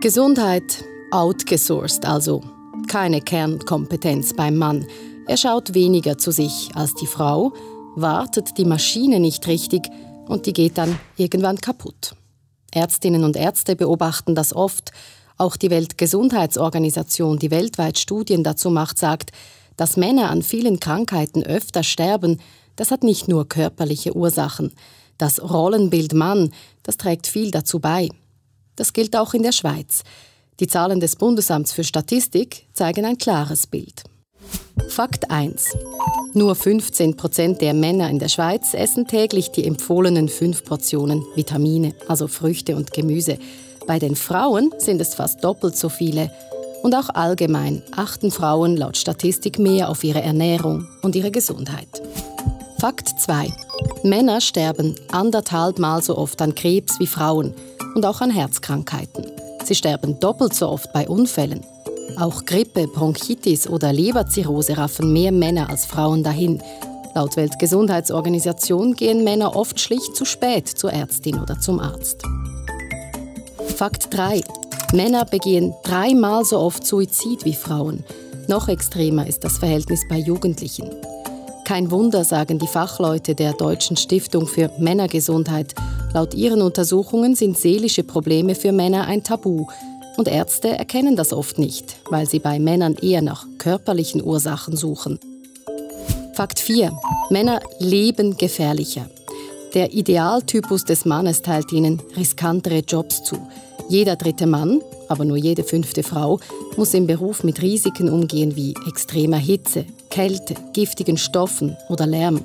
Gesundheit 0.00 0.84
outgesourced, 1.10 2.04
also 2.04 2.42
keine 2.88 3.20
Kernkompetenz 3.20 4.34
beim 4.34 4.56
Mann. 4.56 4.86
Er 5.26 5.36
schaut 5.36 5.74
weniger 5.74 6.18
zu 6.18 6.30
sich 6.30 6.70
als 6.74 6.94
die 6.94 7.06
Frau, 7.06 7.52
wartet 7.96 8.58
die 8.58 8.64
Maschine 8.64 9.20
nicht 9.20 9.46
richtig 9.46 9.88
und 10.26 10.46
die 10.46 10.52
geht 10.52 10.76
dann 10.76 10.98
irgendwann 11.16 11.60
kaputt. 11.60 12.14
Ärztinnen 12.72 13.24
und 13.24 13.36
Ärzte 13.36 13.76
beobachten 13.76 14.34
das 14.34 14.54
oft 14.54 14.90
auch 15.36 15.56
die 15.56 15.70
Weltgesundheitsorganisation, 15.70 17.38
die 17.38 17.50
weltweit 17.50 17.98
Studien 17.98 18.44
dazu 18.44 18.70
macht, 18.70 18.98
sagt, 18.98 19.32
dass 19.76 19.96
Männer 19.96 20.30
an 20.30 20.42
vielen 20.42 20.80
Krankheiten 20.80 21.42
öfter 21.42 21.82
sterben, 21.82 22.40
das 22.76 22.90
hat 22.90 23.02
nicht 23.02 23.28
nur 23.28 23.48
körperliche 23.48 24.16
Ursachen. 24.16 24.72
Das 25.18 25.42
Rollenbild 25.42 26.12
Mann, 26.12 26.52
das 26.82 26.96
trägt 26.96 27.26
viel 27.26 27.50
dazu 27.50 27.80
bei. 27.80 28.08
Das 28.76 28.92
gilt 28.92 29.16
auch 29.16 29.34
in 29.34 29.42
der 29.42 29.52
Schweiz. 29.52 30.02
Die 30.60 30.66
Zahlen 30.66 31.00
des 31.00 31.16
Bundesamts 31.16 31.72
für 31.72 31.84
Statistik 31.84 32.66
zeigen 32.72 33.04
ein 33.04 33.18
klares 33.18 33.66
Bild. 33.66 34.04
Fakt 34.88 35.30
1. 35.30 35.76
Nur 36.34 36.54
15 36.54 37.16
Prozent 37.16 37.60
der 37.60 37.74
Männer 37.74 38.10
in 38.10 38.18
der 38.18 38.28
Schweiz 38.28 38.74
essen 38.74 39.06
täglich 39.06 39.50
die 39.50 39.64
empfohlenen 39.64 40.28
fünf 40.28 40.64
Portionen 40.64 41.24
Vitamine, 41.34 41.94
also 42.08 42.28
Früchte 42.28 42.76
und 42.76 42.92
Gemüse. 42.92 43.38
Bei 43.86 43.98
den 43.98 44.16
Frauen 44.16 44.72
sind 44.78 45.00
es 45.00 45.14
fast 45.14 45.44
doppelt 45.44 45.76
so 45.76 45.88
viele. 45.88 46.30
Und 46.82 46.94
auch 46.94 47.10
allgemein 47.10 47.82
achten 47.96 48.30
Frauen 48.30 48.76
laut 48.76 48.96
Statistik 48.96 49.58
mehr 49.58 49.88
auf 49.88 50.04
ihre 50.04 50.22
Ernährung 50.22 50.86
und 51.02 51.16
ihre 51.16 51.30
Gesundheit. 51.30 51.88
Fakt 52.78 53.08
2. 53.20 53.52
Männer 54.02 54.40
sterben 54.40 54.94
anderthalb 55.10 55.78
Mal 55.78 56.02
so 56.02 56.16
oft 56.16 56.40
an 56.42 56.54
Krebs 56.54 56.98
wie 56.98 57.06
Frauen 57.06 57.54
und 57.94 58.04
auch 58.04 58.20
an 58.20 58.30
Herzkrankheiten. 58.30 59.26
Sie 59.64 59.74
sterben 59.74 60.18
doppelt 60.20 60.54
so 60.54 60.68
oft 60.68 60.92
bei 60.92 61.08
Unfällen. 61.08 61.60
Auch 62.18 62.44
Grippe, 62.44 62.86
Bronchitis 62.86 63.66
oder 63.66 63.92
Leberzirrhose 63.92 64.76
raffen 64.76 65.12
mehr 65.12 65.32
Männer 65.32 65.70
als 65.70 65.86
Frauen 65.86 66.22
dahin. 66.22 66.62
Laut 67.14 67.36
Weltgesundheitsorganisation 67.36 68.94
gehen 68.94 69.24
Männer 69.24 69.56
oft 69.56 69.80
schlicht 69.80 70.16
zu 70.16 70.24
spät 70.24 70.68
zur 70.68 70.92
Ärztin 70.92 71.40
oder 71.40 71.58
zum 71.60 71.80
Arzt. 71.80 72.22
Fakt 73.68 74.14
3. 74.14 74.42
Männer 74.92 75.24
begehen 75.24 75.74
dreimal 75.82 76.44
so 76.44 76.58
oft 76.58 76.86
Suizid 76.86 77.44
wie 77.44 77.54
Frauen. 77.54 78.04
Noch 78.46 78.68
extremer 78.68 79.26
ist 79.26 79.42
das 79.42 79.58
Verhältnis 79.58 80.02
bei 80.08 80.18
Jugendlichen. 80.18 80.90
Kein 81.64 81.90
Wunder, 81.90 82.24
sagen 82.24 82.58
die 82.58 82.66
Fachleute 82.66 83.34
der 83.34 83.52
Deutschen 83.54 83.96
Stiftung 83.96 84.46
für 84.46 84.70
Männergesundheit. 84.78 85.74
Laut 86.12 86.34
ihren 86.34 86.62
Untersuchungen 86.62 87.34
sind 87.34 87.58
seelische 87.58 88.04
Probleme 88.04 88.54
für 88.54 88.70
Männer 88.70 89.06
ein 89.06 89.24
Tabu. 89.24 89.66
Und 90.16 90.28
Ärzte 90.28 90.68
erkennen 90.68 91.16
das 91.16 91.32
oft 91.32 91.58
nicht, 91.58 91.96
weil 92.10 92.28
sie 92.28 92.38
bei 92.38 92.60
Männern 92.60 92.94
eher 92.94 93.22
nach 93.22 93.46
körperlichen 93.58 94.22
Ursachen 94.22 94.76
suchen. 94.76 95.18
Fakt 96.34 96.60
4. 96.60 96.92
Männer 97.30 97.60
leben 97.80 98.36
gefährlicher. 98.36 99.06
Der 99.74 99.92
Idealtypus 99.92 100.84
des 100.84 101.04
Mannes 101.04 101.42
teilt 101.42 101.72
ihnen 101.72 102.00
riskantere 102.16 102.78
Jobs 102.78 103.24
zu. 103.24 103.36
Jeder 103.88 104.14
dritte 104.14 104.46
Mann, 104.46 104.80
aber 105.08 105.24
nur 105.24 105.36
jede 105.36 105.64
fünfte 105.64 106.04
Frau, 106.04 106.38
muss 106.76 106.94
im 106.94 107.08
Beruf 107.08 107.42
mit 107.42 107.60
Risiken 107.60 108.08
umgehen 108.08 108.54
wie 108.54 108.74
extremer 108.86 109.36
Hitze, 109.36 109.84
Kälte, 110.10 110.54
giftigen 110.74 111.16
Stoffen 111.16 111.76
oder 111.88 112.06
Lärm. 112.06 112.44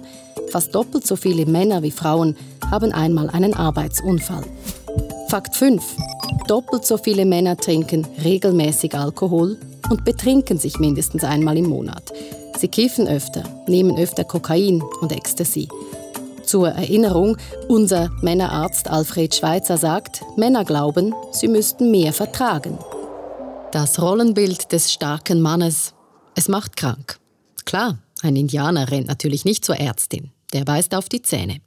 Fast 0.50 0.74
doppelt 0.74 1.06
so 1.06 1.16
viele 1.16 1.46
Männer 1.46 1.84
wie 1.84 1.92
Frauen 1.92 2.36
haben 2.72 2.92
einmal 2.92 3.30
einen 3.30 3.54
Arbeitsunfall. 3.54 4.44
Fakt 5.28 5.56
5. 5.56 5.84
Doppelt 6.48 6.84
so 6.84 6.98
viele 6.98 7.26
Männer 7.26 7.56
trinken 7.58 8.08
regelmäßig 8.24 8.96
Alkohol 8.96 9.56
und 9.92 10.04
betrinken 10.04 10.58
sich 10.58 10.80
mindestens 10.80 11.24
einmal 11.24 11.60
im 11.60 11.70
Monat. 11.70 12.12
Sie 12.58 12.70
kiffen 12.70 13.08
öfter, 13.08 13.44
nehmen 13.68 14.00
öfter 14.00 14.24
Kokain 14.24 14.82
und 15.02 15.12
Ecstasy. 15.12 15.68
Zur 16.50 16.70
Erinnerung, 16.70 17.38
unser 17.68 18.10
Männerarzt 18.24 18.90
Alfred 18.90 19.36
Schweitzer 19.36 19.78
sagt, 19.78 20.24
Männer 20.36 20.66
glauben, 20.66 21.14
sie 21.32 21.48
müssten 21.48 21.92
mehr 21.92 22.12
vertragen. 22.12 22.80
Das 23.72 24.02
Rollenbild 24.02 24.72
des 24.72 24.92
starken 24.92 25.42
Mannes, 25.42 25.94
es 26.34 26.48
macht 26.48 26.76
krank. 26.76 27.20
Klar, 27.66 28.00
ein 28.24 28.36
Indianer 28.36 28.90
rennt 28.90 29.06
natürlich 29.06 29.46
nicht 29.46 29.64
zur 29.64 29.78
Ärztin, 29.78 30.32
der 30.52 30.66
beißt 30.66 30.96
auf 30.96 31.08
die 31.08 31.22
Zähne. 31.22 31.62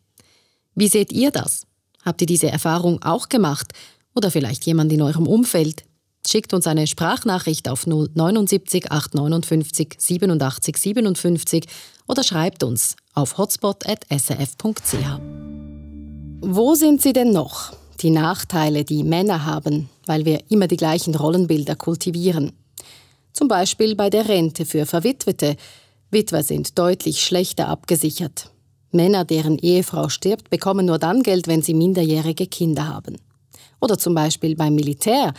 Wie 0.74 0.88
seht 0.88 1.12
ihr 1.12 1.30
das? 1.30 1.64
Habt 2.04 2.20
ihr 2.20 2.26
diese 2.26 2.50
Erfahrung 2.50 3.00
auch 3.04 3.28
gemacht? 3.28 3.74
Oder 4.16 4.32
vielleicht 4.32 4.66
jemand 4.66 4.92
in 4.92 5.02
eurem 5.02 5.28
Umfeld? 5.28 5.84
Schickt 6.26 6.54
uns 6.54 6.66
eine 6.66 6.86
Sprachnachricht 6.86 7.68
auf 7.68 7.86
079 7.86 8.90
859 8.90 9.94
87 9.98 10.76
57 10.76 11.66
oder 12.06 12.22
schreibt 12.22 12.62
uns 12.62 12.96
auf 13.14 13.38
hotspot.srf.ch. 13.38 15.20
Wo 16.44 16.74
sind 16.74 17.02
sie 17.02 17.12
denn 17.12 17.30
noch? 17.32 17.72
Die 18.00 18.10
Nachteile, 18.10 18.84
die 18.84 19.04
Männer 19.04 19.44
haben, 19.44 19.88
weil 20.06 20.24
wir 20.24 20.50
immer 20.50 20.66
die 20.66 20.76
gleichen 20.76 21.14
Rollenbilder 21.14 21.76
kultivieren. 21.76 22.52
Zum 23.32 23.48
Beispiel 23.48 23.94
bei 23.94 24.10
der 24.10 24.28
Rente 24.28 24.64
für 24.64 24.86
Verwitwete. 24.86 25.56
Witwer 26.10 26.42
sind 26.42 26.78
deutlich 26.78 27.24
schlechter 27.24 27.68
abgesichert. 27.68 28.50
Männer, 28.90 29.24
deren 29.24 29.58
Ehefrau 29.58 30.08
stirbt, 30.08 30.50
bekommen 30.50 30.86
nur 30.86 30.98
dann 30.98 31.22
Geld, 31.22 31.48
wenn 31.48 31.62
sie 31.62 31.74
minderjährige 31.74 32.46
Kinder 32.46 32.88
haben. 32.88 33.16
Oder 33.80 33.98
zum 33.98 34.14
Beispiel 34.14 34.54
beim 34.54 34.74
Militär 34.74 35.32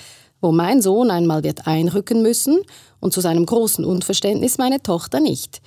wo 0.43 0.51
mein 0.51 0.81
Sohn 0.81 1.09
einmal 1.09 1.43
wird 1.43 1.67
einrücken 1.67 2.21
müssen 2.21 2.61
und 2.99 3.13
zu 3.13 3.21
seinem 3.21 3.45
großen 3.45 3.85
Unverständnis 3.85 4.57
meine 4.57 4.83
Tochter 4.83 5.21
nicht. 5.21 5.61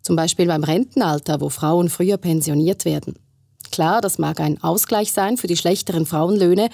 Zum 0.00 0.16
Beispiel 0.16 0.46
beim 0.46 0.64
Rentenalter, 0.64 1.42
wo 1.42 1.50
Frauen 1.50 1.90
früher 1.90 2.16
pensioniert 2.16 2.86
werden. 2.86 3.16
Klar, 3.70 4.00
das 4.00 4.18
mag 4.18 4.40
ein 4.40 4.62
Ausgleich 4.62 5.12
sein 5.12 5.36
für 5.36 5.46
die 5.46 5.58
schlechteren 5.58 6.06
Frauenlöhne, 6.06 6.70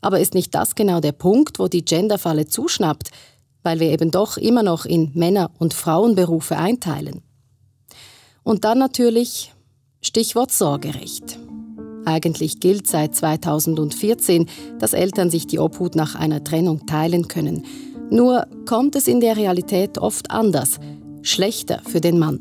aber 0.00 0.18
ist 0.18 0.32
nicht 0.32 0.54
das 0.54 0.74
genau 0.74 1.00
der 1.00 1.12
Punkt, 1.12 1.58
wo 1.58 1.68
die 1.68 1.84
Genderfalle 1.84 2.46
zuschnappt, 2.46 3.10
weil 3.62 3.80
wir 3.80 3.90
eben 3.90 4.10
doch 4.10 4.38
immer 4.38 4.62
noch 4.62 4.86
in 4.86 5.10
Männer- 5.14 5.50
und 5.58 5.74
Frauenberufe 5.74 6.56
einteilen. 6.56 7.22
Und 8.44 8.64
dann 8.64 8.78
natürlich 8.78 9.52
Stichwort 10.00 10.52
Sorgerecht. 10.52 11.38
Eigentlich 12.04 12.60
gilt 12.60 12.86
seit 12.86 13.14
2014, 13.14 14.46
dass 14.78 14.92
Eltern 14.92 15.30
sich 15.30 15.46
die 15.46 15.58
Obhut 15.58 15.96
nach 15.96 16.14
einer 16.14 16.44
Trennung 16.44 16.86
teilen 16.86 17.28
können. 17.28 17.64
Nur 18.10 18.46
kommt 18.66 18.96
es 18.96 19.08
in 19.08 19.20
der 19.20 19.36
Realität 19.36 19.98
oft 19.98 20.30
anders, 20.30 20.78
schlechter 21.22 21.80
für 21.86 22.00
den 22.00 22.18
Mann. 22.18 22.40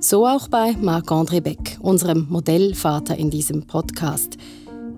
So 0.00 0.26
auch 0.26 0.48
bei 0.48 0.76
Marc-André 0.80 1.40
Beck, 1.40 1.78
unserem 1.80 2.26
Modellvater 2.28 3.16
in 3.16 3.30
diesem 3.30 3.62
Podcast. 3.62 4.36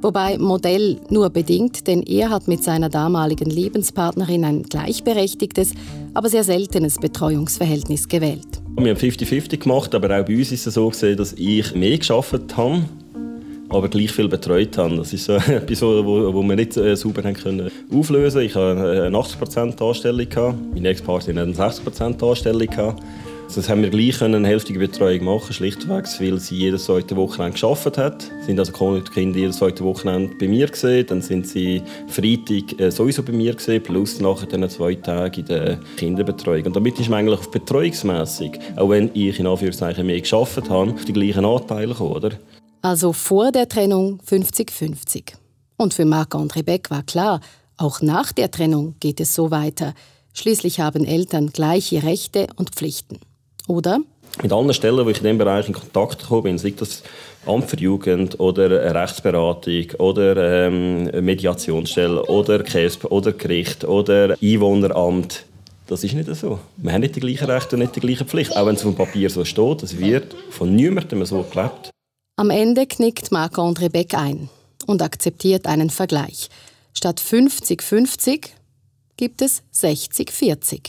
Wobei 0.03 0.39
Modell 0.39 1.01
nur 1.11 1.31
bedingt, 1.31 1.87
denn 1.87 2.03
er 2.03 2.31
hat 2.31 2.49
mit 2.49 2.65
seiner 2.65 2.89
damaligen 2.89 3.49
Lebenspartnerin 3.49 4.45
ein 4.45 4.63
gleichberechtigtes, 4.63 5.73
aber 6.15 6.29
sehr 6.29 6.45
seltenes 6.45 6.99
Betreuungsverhältnis 6.99 8.09
gewählt. 8.09 8.63
Wir 8.79 8.95
haben 8.95 9.01
50-50 9.01 9.59
gemacht, 9.59 9.95
aber 9.95 10.21
auch 10.21 10.25
bei 10.25 10.37
uns 10.37 10.53
ist 10.53 10.67
es 10.67 10.75
so 10.75 10.91
dass 10.91 11.35
ich 11.35 11.75
mehr 11.75 11.99
geschafft 11.99 12.57
habe 12.57 12.83
aber 13.71 13.89
gleich 13.89 14.13
viel 14.13 14.29
betreut 14.29 14.77
haben. 14.77 14.97
Das 14.97 15.13
ist 15.13 15.25
so 15.25 15.33
etwas, 15.49 15.83
wo, 15.83 16.35
wo 16.35 16.43
wir 16.43 16.57
nicht 16.57 16.77
äh, 16.77 16.97
sauber 16.97 17.23
haben 17.23 17.35
können 17.35 17.71
auflösen 17.93 18.43
Ich 18.43 18.55
hatte 18.55 19.05
eine 19.07 19.17
80% 19.17 19.83
Anstellung, 19.83 20.57
meine 20.75 20.89
Ex-Partnerin 20.89 21.57
hatte 21.57 21.83
eine 21.83 22.15
60% 22.15 22.29
Anstellung. 22.29 22.97
Das 23.55 23.69
haben 23.69 23.83
wir 23.83 23.91
gleich 23.91 24.23
eine 24.23 24.47
hälftige 24.47 24.79
Betreuung 24.79 25.25
machen, 25.25 25.53
schlichtweg, 25.53 26.05
weil 26.21 26.39
sie 26.39 26.55
jedes 26.55 26.85
zweite 26.85 27.17
Wochenende 27.17 27.55
geschafft 27.55 27.99
hat. 27.99 28.31
Sind 28.47 28.61
also 28.61 29.01
die 29.01 29.11
Kinder 29.11 29.41
jedes 29.41 29.57
zweite 29.57 29.83
Wochenende 29.83 30.37
bei 30.39 30.47
mir 30.47 30.69
gesehen, 30.69 31.05
dann 31.09 31.21
sind 31.21 31.49
sie 31.49 31.83
Freitag 32.07 32.79
äh, 32.79 32.91
sowieso 32.93 33.25
bei 33.25 33.33
mir 33.33 33.53
gesehen, 33.53 33.83
plus 33.83 34.21
nachher 34.21 34.47
dann 34.47 34.71
zwei 34.71 34.95
Tage 34.95 35.41
in 35.41 35.47
der 35.49 35.81
Kinderbetreuung. 35.97 36.67
Und 36.67 36.77
damit 36.77 37.01
ist 37.01 37.09
man 37.09 37.19
eigentlich 37.21 37.41
auf 37.41 37.51
betreuungsmässig, 37.51 38.53
auch 38.77 38.91
wenn 38.91 39.11
ich 39.15 39.41
in 39.41 39.49
Anführungszeichen 39.49 40.07
mehr 40.07 40.21
geschafft 40.21 40.71
habe, 40.71 40.93
auf 40.93 41.05
die 41.05 41.13
gleichen 41.13 41.45
Anteile 41.45 41.89
gekommen, 41.89 42.13
oder? 42.13 42.31
Also 42.83 43.13
vor 43.13 43.53
der 43.53 43.69
Trennung 43.69 44.21
50-50. 44.27 45.35
Und 45.77 45.95
für 45.95 46.05
Marc-André 46.05 46.63
Beck 46.63 46.91
war 46.91 47.03
klar, 47.03 47.41
auch 47.77 48.01
nach 48.01 48.33
der 48.33 48.51
Trennung 48.51 48.95
geht 49.01 49.21
es 49.21 49.35
so 49.35 49.51
weiter. 49.51 49.95
Schließlich 50.33 50.81
haben 50.81 51.05
Eltern 51.05 51.51
gleiche 51.51 52.03
Rechte 52.03 52.47
und 52.57 52.71
Pflichten. 52.71 53.21
Oder? 53.69 54.01
Mit 54.43 54.53
anderen 54.53 54.75
Stellen, 54.75 55.05
wo 55.05 55.11
ich 55.11 55.19
in 55.19 55.25
diesem 55.25 55.39
Bereich 55.39 55.67
in 55.67 55.75
Kontakt 55.75 56.21
gekommen 56.21 56.45
bin, 56.45 56.59
sei 56.59 56.73
das 56.77 57.03
Amt 57.47 57.69
für 57.69 57.77
Jugend 57.79 58.39
oder 58.39 58.95
Rechtsberatung 58.95 59.91
oder 59.99 60.67
ähm, 60.67 61.05
Mediationsstelle 61.05 62.25
oder 62.27 62.63
KESP 62.63 63.07
oder 63.07 63.33
Gericht 63.33 63.85
oder 63.85 64.37
Einwohneramt, 64.41 65.45
das 65.87 66.05
ist 66.05 66.15
nicht 66.15 66.33
so. 66.37 66.61
Wir 66.77 66.93
haben 66.93 67.01
nicht 67.01 67.17
die 67.17 67.21
gleichen 67.21 67.51
Rechte 67.51 67.75
und 67.75 67.81
nicht 67.81 67.97
die 67.97 68.01
gleichen 68.01 68.27
Pflichten. 68.27 68.57
Auch 68.57 68.67
wenn 68.67 68.77
es 68.77 68.85
auf 68.85 68.95
dem 68.95 68.97
Papier 68.97 69.29
so 69.29 69.45
steht, 69.45 69.83
es 69.83 69.99
wird 69.99 70.37
von 70.51 70.75
niemandem 70.75 71.25
so 71.25 71.45
gelebt. 71.51 71.91
Am 72.41 72.49
Ende 72.49 72.87
knickt 72.87 73.33
Marc-André 73.33 73.91
Beck 73.91 74.15
ein 74.15 74.49
und 74.87 75.03
akzeptiert 75.03 75.67
einen 75.67 75.91
Vergleich. 75.91 76.49
Statt 76.95 77.21
50-50 77.21 78.47
gibt 79.19 79.43
es 79.43 79.63
60-40. 79.75 80.89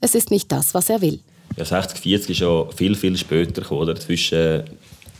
Es 0.00 0.14
ist 0.14 0.30
nicht 0.30 0.50
das, 0.50 0.72
was 0.72 0.88
er 0.88 1.02
will. 1.02 1.20
Ja, 1.58 1.64
60-40 1.64 2.30
ist 2.30 2.40
ja 2.40 2.64
viel, 2.74 2.94
viel 2.94 3.18
später. 3.18 3.70
Oder? 3.70 3.96
Zwischen 3.96 4.64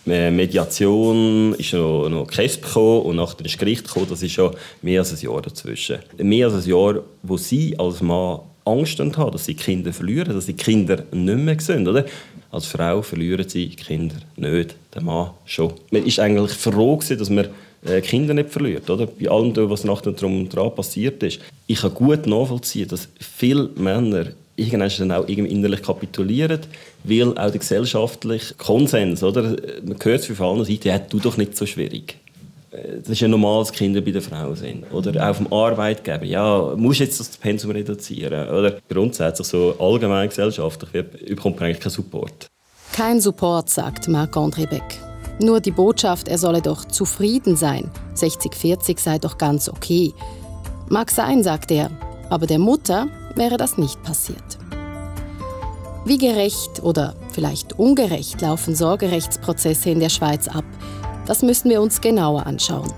äh, 0.07 0.31
Mediation 0.31 1.53
ist 1.59 1.75
noch, 1.75 2.09
noch 2.09 2.27
KESP 2.29 2.75
und 2.77 3.17
nachher 3.17 3.45
ist 3.45 3.59
Gericht 3.59 3.89
gekommen. 3.89 4.07
Das 4.09 4.23
ist 4.23 4.37
ja 4.37 4.51
mehr 4.81 5.01
als 5.01 5.13
ein 5.13 5.21
Jahr 5.21 5.43
dazwischen. 5.43 5.99
Mehr 6.17 6.47
als 6.47 6.65
ein 6.65 6.71
Jahr, 6.71 7.03
wo 7.23 7.37
sie 7.37 7.79
als 7.79 8.01
Mann 8.01 8.41
Angst 8.69 8.99
haben, 8.99 9.33
dass 9.33 9.45
sie 9.45 9.55
Kinder 9.55 9.93
verlieren, 9.93 10.35
dass 10.35 10.47
sie 10.47 10.55
Kinder 10.55 11.05
nicht 11.13 11.39
mehr 11.39 11.61
sehen. 11.61 11.87
Oder? 11.87 12.05
Als 12.51 12.67
Frau 12.67 13.03
verlieren 13.03 13.49
sie 13.49 13.69
Kinder 13.71 14.17
nicht, 14.37 14.77
der 14.95 15.03
Mann 15.03 15.31
schon. 15.45 15.75
Man 15.91 16.05
ist 16.05 16.19
eigentlich 16.19 16.53
froh, 16.53 16.99
dass 17.09 17.31
man 17.31 17.49
äh, 17.85 18.01
Kinder 18.01 18.35
nicht 18.35 18.51
verliert, 18.51 18.89
oder? 18.91 19.07
Bei 19.07 19.29
allem, 19.29 19.55
was 19.71 19.85
nach 19.85 20.01
dem 20.01 20.49
dran 20.49 20.75
passiert 20.75 21.23
ist. 21.23 21.41
Ich 21.67 21.81
kann 21.81 21.95
gut 21.95 22.27
nachvollziehen, 22.27 22.89
dass 22.89 23.09
viele 23.19 23.71
Männer 23.77 24.27
irgendwann 24.57 25.13
auch 25.13 25.29
irgendwie 25.29 25.53
innerlich 25.53 25.83
kapitulieren, 25.83 26.61
weil 27.05 27.31
auch 27.39 27.51
der 27.51 27.59
gesellschaftliche 27.59 28.55
Konsens, 28.55 29.23
oder? 29.23 29.57
Man 29.85 29.97
hört 30.03 30.21
es 30.21 30.27
von 30.27 30.47
allen 30.47 30.65
Seiten, 30.65 30.89
ja, 30.89 30.99
tu 30.99 31.21
doch 31.21 31.37
nicht 31.37 31.57
so 31.57 31.65
schwierig. 31.67 32.17
Äh, 32.71 32.99
das 32.99 33.11
ist 33.11 33.21
ja 33.21 33.29
normal, 33.29 33.61
dass 33.61 33.73
Kinder 33.73 34.01
bei 34.01 34.11
der 34.11 34.23
Frau 34.23 34.55
sind. 34.55 34.85
Oder 34.93 35.31
auch 35.31 35.35
vom 35.35 35.53
Arbeitgeber. 35.53 36.25
Ja, 36.25 36.75
musst 36.77 37.01
jetzt 37.01 37.21
das 37.21 37.37
Pensum 37.37 37.71
reduzieren. 37.71 38.49
Oder 38.49 38.79
grundsätzlich 38.89 39.49
so 39.49 39.75
allgemein 39.79 40.29
gesellschaftlich 40.29 41.05
bekommt 41.27 41.57
man 41.57 41.67
eigentlich 41.67 41.81
keinen 41.81 41.93
Support. 41.93 42.49
Kein 42.93 43.21
Support, 43.21 43.71
sagt 43.71 44.09
Marc-André 44.09 44.69
Beck. 44.69 44.99
Nur 45.41 45.61
die 45.61 45.71
Botschaft, 45.71 46.27
er 46.27 46.39
solle 46.39 46.61
doch 46.61 46.85
zufrieden 46.85 47.57
sein. 47.57 47.89
60-40 48.17 48.99
sei 48.99 49.19
doch 49.19 49.39
ganz 49.39 49.69
okay. 49.69 50.13
Mag 50.89 51.11
sein, 51.11 51.45
sagt 51.45 51.71
er, 51.71 51.91
aber 52.29 52.47
der 52.47 52.59
Mutter 52.59 53.09
wäre 53.37 53.57
das 53.57 53.79
nicht 53.79 54.03
passiert. 54.03 54.59
Wie 56.05 56.19
gerecht 56.19 56.83
oder 56.83 57.15
vielleicht 57.33 57.79
ungerecht 57.79 58.41
laufen 58.41 58.75
Sorgerechtsprozesse 58.75 59.91
in 59.91 60.01
der 60.01 60.09
Schweiz 60.09 60.49
ab? 60.49 60.65
Das 61.29 61.43
müssen 61.43 61.69
wir 61.69 61.83
uns 61.83 62.01
genauer 62.01 62.47
anschauen. 62.47 62.91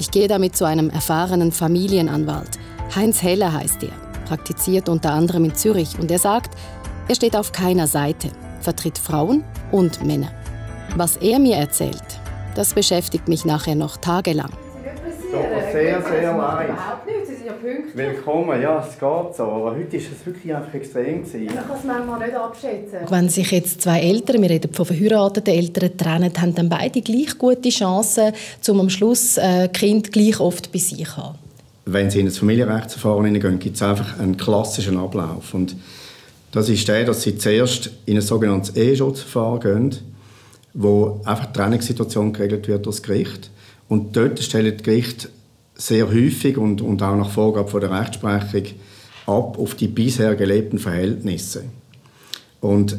Ich 0.00 0.10
gehe 0.10 0.26
damit 0.26 0.56
zu 0.56 0.64
einem 0.64 0.90
erfahrenen 0.90 1.52
Familienanwalt. 1.52 2.58
Heinz 2.96 3.22
Heller 3.22 3.52
heißt 3.52 3.84
er, 3.84 3.92
praktiziert 4.26 4.88
unter 4.88 5.12
anderem 5.12 5.44
in 5.44 5.54
Zürich 5.54 5.96
und 5.96 6.10
er 6.10 6.18
sagt, 6.18 6.56
er 7.06 7.14
steht 7.14 7.36
auf 7.36 7.52
keiner 7.52 7.86
Seite, 7.86 8.30
vertritt 8.60 8.98
Frauen 8.98 9.44
und 9.70 10.04
Männer. 10.04 10.32
Was 10.96 11.16
er 11.18 11.38
mir 11.38 11.54
erzählt, 11.54 12.02
das 12.56 12.74
beschäftigt 12.74 13.28
mich 13.28 13.44
nachher 13.44 13.76
noch 13.76 13.96
tagelang. 13.96 14.50
Sehr, 15.72 16.02
sehr 16.02 16.36
leid. 16.36 16.70
Willkommen, 17.94 18.62
ja, 18.62 18.80
es 18.80 18.92
geht 18.92 19.36
so. 19.36 19.42
Aber 19.44 19.76
heute 19.76 19.92
war 19.92 19.98
es 19.98 20.26
wirklich 20.26 20.54
einfach 20.54 20.74
extrem. 20.74 21.22
Gewesen. 21.22 21.42
Ich 21.42 21.54
kann 21.54 21.64
es 21.76 21.84
manchmal 21.84 22.26
nicht 22.26 22.34
abschätzen. 22.34 22.98
Wenn 23.08 23.28
sich 23.28 23.50
jetzt 23.50 23.82
zwei 23.82 24.00
Eltern, 24.00 24.42
wir 24.42 24.50
reden 24.50 24.72
von 24.72 24.86
verheirateten 24.86 25.54
Eltern, 25.54 25.96
trennen, 25.96 26.32
haben 26.40 26.54
dann 26.54 26.68
beide 26.68 27.00
gleich 27.00 27.36
gute 27.38 27.68
Chancen, 27.68 28.32
um 28.68 28.80
am 28.80 28.90
Schluss 28.90 29.36
äh, 29.38 29.68
Kind 29.68 30.12
gleich 30.12 30.40
oft 30.40 30.72
bei 30.72 30.78
sich 30.78 31.04
zu 31.04 31.16
haben? 31.16 31.38
Wenn 31.84 32.10
sie 32.10 32.20
in 32.20 32.26
das 32.26 32.38
Familienrechtsverfahren 32.38 33.24
hineingehen, 33.24 33.58
gibt 33.58 33.76
es 33.76 33.82
einfach 33.82 34.18
einen 34.18 34.36
klassischen 34.36 34.96
Ablauf. 34.96 35.52
Und 35.52 35.76
das 36.52 36.68
ist 36.68 36.86
der, 36.86 37.04
dass 37.04 37.22
sie 37.22 37.36
zuerst 37.36 37.90
in 38.06 38.16
ein 38.16 38.22
sogenanntes 38.22 38.76
Eheschutzverfahren 38.76 39.60
gehen, 39.60 39.98
wo 40.74 41.20
einfach 41.24 41.46
die 41.46 41.52
Trennungssituation 41.54 42.32
geregelt 42.32 42.68
wird 42.68 42.86
durch 42.86 42.96
das 42.96 43.02
Gericht. 43.02 43.50
Und 43.88 44.16
dort 44.16 44.38
stellen 44.38 44.76
die 44.76 44.82
Gerichte 44.82 45.28
sehr 45.74 46.08
häufig 46.08 46.56
und, 46.56 46.80
und 46.80 47.02
auch 47.02 47.16
nach 47.16 47.30
Vorgabe 47.30 47.68
von 47.68 47.80
der 47.80 47.90
Rechtsprechung 47.90 48.74
ab 49.26 49.58
auf 49.58 49.74
die 49.74 49.88
bisher 49.88 50.34
gelebten 50.34 50.78
Verhältnisse. 50.78 51.64
Und 52.60 52.96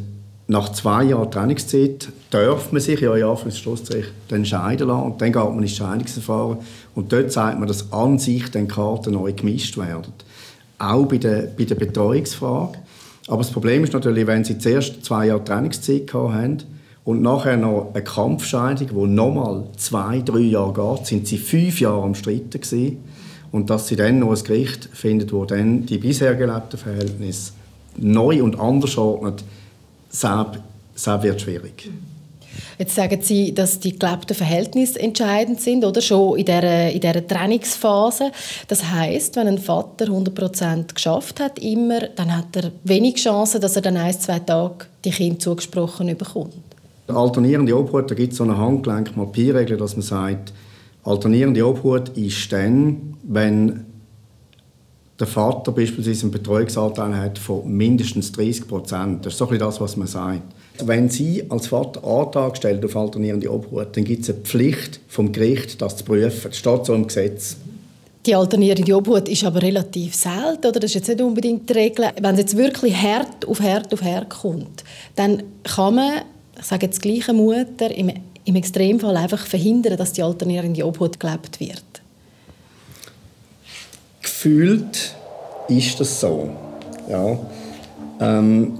nach 0.47 0.71
zwei 0.73 1.03
Jahren 1.05 1.31
Trennungszeit 1.31 2.09
darf 2.29 2.71
man 2.71 2.81
sich 2.81 2.99
ja 2.99 3.15
in 3.15 3.23
Anführungsstrichen 3.23 4.11
entscheiden 4.29 4.87
lassen 4.87 5.03
und 5.03 5.21
dann 5.21 5.31
geht 5.31 5.43
man 5.43 5.61
ins 5.61 5.75
Scheidungsverfahren 5.75 6.57
und 6.95 7.11
dort 7.13 7.31
sagt 7.31 7.59
man, 7.59 7.67
dass 7.67 7.91
an 7.93 8.19
sich 8.19 8.51
dann 8.51 8.67
Karten 8.67 9.13
neu 9.13 9.31
gemischt 9.31 9.77
werden. 9.77 10.11
Auch 10.79 11.05
bei 11.05 11.17
der, 11.17 11.43
bei 11.57 11.63
der 11.63 11.75
Betreuungsfrage. 11.75 12.77
Aber 13.27 13.37
das 13.37 13.51
Problem 13.51 13.85
ist 13.85 13.93
natürlich, 13.93 14.27
wenn 14.27 14.43
Sie 14.43 14.57
zuerst 14.57 15.05
zwei 15.05 15.27
Jahre 15.27 15.43
Trennungszeit 15.43 16.13
haben 16.13 16.63
und 17.05 17.21
nachher 17.21 17.57
noch 17.57 17.91
eine 17.93 18.03
Kampfscheidung, 18.03 18.87
die 18.87 19.13
nochmal 19.13 19.65
zwei, 19.77 20.21
drei 20.21 20.39
Jahre 20.39 20.95
geht, 20.97 21.07
sind 21.07 21.27
sie 21.27 21.37
fünf 21.37 21.81
Jahre 21.81 22.03
am 22.03 22.15
Streiten 22.15 22.61
gewesen. 22.61 23.03
Und 23.51 23.69
dass 23.69 23.87
sie 23.87 23.95
dann 23.95 24.19
noch 24.19 24.35
ein 24.35 24.43
Gericht 24.43 24.89
findet, 24.93 25.31
wo 25.31 25.45
dann 25.45 25.85
die 25.85 25.97
bisher 25.97 26.33
gelebten 26.35 26.79
Verhältnisse 26.79 27.51
neu 27.97 28.41
und 28.41 28.59
anders 28.59 28.97
ordnet, 28.97 29.43
das 30.09 31.23
wird 31.23 31.41
schwierig. 31.41 31.89
Jetzt 32.77 32.95
sagen 32.95 33.21
Sie, 33.21 33.53
dass 33.53 33.79
die 33.79 33.97
gelebten 33.97 34.35
Verhältnisse 34.35 34.99
entscheidend 34.99 35.61
sind, 35.61 35.85
oder 35.85 36.01
schon 36.01 36.37
in 36.37 36.45
dieser, 36.45 36.91
in 36.91 37.01
dieser 37.01 37.25
Trennungsphase. 37.27 38.31
Das 38.67 38.83
heißt, 38.91 39.35
wenn 39.35 39.47
ein 39.47 39.57
Vater 39.57 40.05
100% 40.05 40.93
geschafft 40.93 41.39
hat, 41.39 41.59
immer, 41.59 42.01
dann 42.15 42.35
hat 42.35 42.55
er 42.55 42.71
wenig 42.83 43.15
Chancen, 43.15 43.61
dass 43.61 43.75
er 43.75 43.81
dann 43.83 43.97
ein, 43.97 44.19
zwei 44.19 44.39
Tage 44.39 44.85
die 45.05 45.11
Kinder 45.11 45.39
zugesprochen 45.39 46.15
bekommt. 46.17 46.72
Alternierende 47.07 47.77
Obhut, 47.77 48.09
da 48.09 48.15
gibt 48.15 48.31
es 48.31 48.37
so 48.37 48.43
eine 48.43 48.57
Handgelenk-Malpierregel, 48.57 49.77
dass 49.77 49.95
man 49.95 50.03
sagt, 50.03 50.53
alternierende 51.03 51.65
Obhut 51.65 52.09
ist 52.17 52.51
dann, 52.51 53.17
wenn 53.23 53.85
der 55.19 55.27
Vater 55.27 55.71
beispielsweise 55.71 56.23
einen 56.23 56.31
Betreuungsanteil 56.31 57.15
hat 57.15 57.37
von 57.37 57.71
mindestens 57.71 58.31
30 58.31 58.67
Prozent. 58.67 59.25
Das 59.25 59.33
ist 59.33 59.39
so 59.39 59.47
ein 59.49 59.59
das, 59.59 59.79
was 59.79 59.95
man 59.95 60.07
sagt. 60.07 60.41
Wenn 60.83 61.09
Sie 61.09 61.43
als 61.49 61.67
Vater 61.67 62.03
Antrag 62.03 62.57
stellen 62.57 62.83
auf 62.83 62.95
alternierende 62.95 63.51
Obhut, 63.51 63.95
dann 63.95 64.03
gibt 64.05 64.23
es 64.23 64.29
eine 64.29 64.39
Pflicht 64.39 64.99
vom 65.07 65.31
Gericht, 65.31 65.81
das 65.81 65.97
zu 65.97 66.03
prüfen. 66.03 66.49
Das 66.49 66.57
steht 66.57 66.85
so 66.85 66.95
im 66.95 67.05
Gesetz. 67.05 67.57
Die 68.25 68.33
alternierende 68.33 68.95
Obhut 68.95 69.27
ist 69.27 69.43
aber 69.43 69.61
relativ 69.61 70.15
selten, 70.15 70.67
oder? 70.67 70.79
Das 70.79 70.85
ist 70.85 70.95
jetzt 70.95 71.09
nicht 71.09 71.21
unbedingt 71.21 71.69
die 71.69 71.73
Regel. 71.73 72.05
Wenn 72.19 72.33
es 72.35 72.39
jetzt 72.39 72.57
wirklich 72.57 72.95
hart 72.95 73.45
auf 73.45 73.59
hart 73.59 73.93
auf 73.93 74.01
hart 74.01 74.29
kommt, 74.29 74.83
dann 75.15 75.43
kann 75.63 75.95
man, 75.95 76.21
ich 76.57 76.65
sage 76.65 76.85
jetzt 76.85 77.01
gleiche 77.01 77.33
Mutter, 77.33 77.91
im, 77.95 78.11
im 78.45 78.55
Extremfall 78.55 79.17
einfach 79.17 79.45
verhindern, 79.45 79.97
dass 79.97 80.13
die 80.13 80.23
alternierende 80.23 80.85
Obhut 80.85 81.19
gelebt 81.19 81.59
wird. 81.59 81.83
Gefühlt 84.21 85.15
ist 85.67 85.99
das 85.99 86.19
so. 86.19 86.49
Ja. 87.09 87.39
Ähm, 88.19 88.79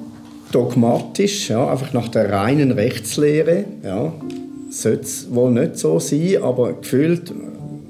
dogmatisch, 0.51 1.49
ja, 1.49 1.69
einfach 1.69 1.93
nach 1.93 2.07
der 2.09 2.31
reinen 2.31 2.71
Rechtslehre, 2.71 3.65
ja, 3.83 4.13
sollte 4.69 5.01
es 5.01 5.33
wohl 5.33 5.51
nicht 5.51 5.77
so 5.77 5.99
sein, 5.99 6.41
aber 6.41 6.73
gefühlt 6.73 7.33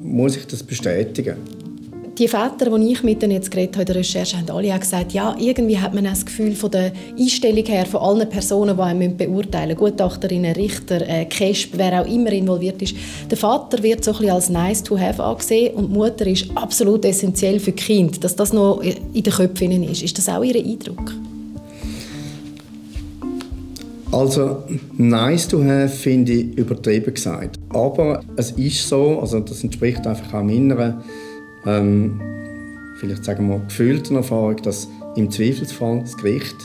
muss 0.02 0.38
ich 0.38 0.48
das 0.48 0.64
bestätigen. 0.64 1.36
Die 2.20 2.28
Väter, 2.28 2.78
die 2.78 2.92
ich 2.92 3.02
mit 3.02 3.24
ihnen 3.24 3.32
jetzt 3.32 3.50
geredet 3.50 3.74
habe 3.74 3.82
in 3.82 3.88
der 3.88 3.96
Recherche, 3.96 4.38
haben 4.38 4.48
alle 4.52 4.76
auch 4.76 4.80
gesagt, 4.80 5.14
ja, 5.14 5.36
irgendwie 5.40 5.80
hat 5.80 5.96
man 5.96 6.04
das 6.04 6.24
Gefühl 6.24 6.54
von 6.54 6.70
der 6.70 6.92
Einstellung 7.20 7.66
her 7.66 7.88
von 7.88 8.02
allen 8.02 8.30
Personen, 8.30 8.78
die 8.78 8.84
einen 8.84 9.18
beurteilen 9.18 9.70
müssen, 9.70 9.80
Gutachterinnen, 9.80 10.54
Richter, 10.54 11.02
äh, 11.10 11.26
Kesp, 11.26 11.70
wer 11.74 12.02
auch 12.02 12.06
immer 12.06 12.32
involviert 12.32 12.80
ist. 12.84 12.96
Der 13.32 13.38
Vater 13.38 13.82
wird 13.82 14.04
so 14.04 14.12
ein 14.12 14.18
bisschen 14.18 14.32
als 14.32 14.50
nice 14.50 14.84
to 14.84 15.00
have 15.00 15.24
angesehen 15.24 15.74
und 15.74 15.90
die 15.90 15.94
Mutter 15.94 16.28
ist 16.28 16.46
absolut 16.54 17.04
essentiell 17.04 17.60
für 17.60 17.72
die 17.72 17.84
Kinder, 17.84 18.20
dass 18.20 18.36
das 18.36 18.54
noch 18.54 18.82
in 18.82 19.24
den 19.24 19.34
Köpfen 19.34 19.84
ist. 19.84 20.04
Ist 20.04 20.16
das 20.16 20.30
auch 20.30 20.44
Ihr 20.44 20.64
Eindruck? 20.64 21.16
Also, 24.12 24.58
nice 24.96 25.48
to 25.48 25.64
have 25.64 25.90
finde 25.90 26.32
ich 26.34 26.58
übertrieben 26.60 27.12
gesagt. 27.12 27.58
Aber 27.70 28.22
es 28.36 28.52
ist 28.52 28.88
so, 28.88 29.20
also 29.20 29.40
das 29.40 29.64
entspricht 29.64 30.06
einfach 30.06 30.36
auch 30.36 30.44
meiner, 30.44 31.02
ähm, 31.66 32.20
vielleicht 32.98 33.24
sagen 33.26 33.50
wir, 33.50 33.60
gefühlten 33.60 34.16
Erfahrung, 34.16 34.58
dass 34.58 34.88
im 35.16 35.30
Zweifelsfall 35.30 36.02
das 36.02 36.18
Gericht 36.18 36.56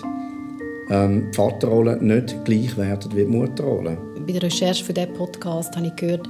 ähm, 0.90 1.28
die 1.30 1.36
Vaterrolle 1.36 2.02
nicht 2.02 2.44
gleich 2.44 2.76
wertet 2.76 3.14
wie 3.14 3.24
die 3.24 3.30
Mutterrolle. 3.30 3.98
Bei 4.26 4.32
der 4.32 4.42
Recherche 4.42 4.84
für 4.84 4.92
diesen 4.92 5.14
Podcast 5.14 5.76
habe 5.76 5.86
ich 5.86 5.96
gehört, 5.96 6.28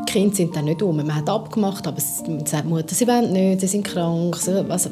die 0.00 0.12
Kinder 0.12 0.34
sind 0.34 0.56
dann 0.56 0.66
nicht 0.66 0.82
um. 0.82 0.96
Man 0.96 1.14
hat 1.14 1.28
abgemacht, 1.28 1.86
aber 1.86 2.02
die 2.26 2.68
Mutter, 2.68 2.94
sie 2.94 3.06
wollen 3.06 3.32
nicht, 3.32 3.60
sie 3.60 3.66
sind 3.66 3.84
krank. 3.84 4.36
Also, 4.68 4.90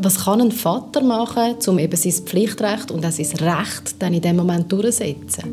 was 0.00 0.24
kann 0.24 0.40
ein 0.40 0.52
Vater 0.52 1.02
machen, 1.02 1.56
um 1.66 1.78
eben 1.78 1.96
sein 1.96 2.12
Pflichtrecht 2.12 2.90
und 2.90 3.04
auch 3.04 3.10
sein 3.10 3.26
Recht 3.38 3.96
dann 3.98 4.14
in 4.14 4.20
dem 4.20 4.36
Moment 4.36 4.70
durchzusetzen? 4.70 5.44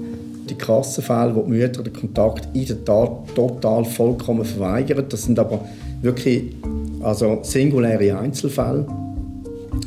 Die 0.50 0.56
krassen 0.56 1.04
Fälle, 1.04 1.36
wo 1.36 1.44
die 1.44 1.52
Mütter 1.52 1.84
den 1.84 1.94
Kontakt 1.94 2.48
in 2.54 2.66
der 2.66 2.84
Tat 2.84 3.36
total 3.36 3.86
vollkommen 3.86 4.44
verweigern, 4.44 5.06
das 5.08 5.24
sind 5.24 5.40
aber 5.40 5.64
wirklich 6.02 6.56
also 7.04 7.40
singuläre 7.44 8.18
Einzelfälle. 8.18 8.86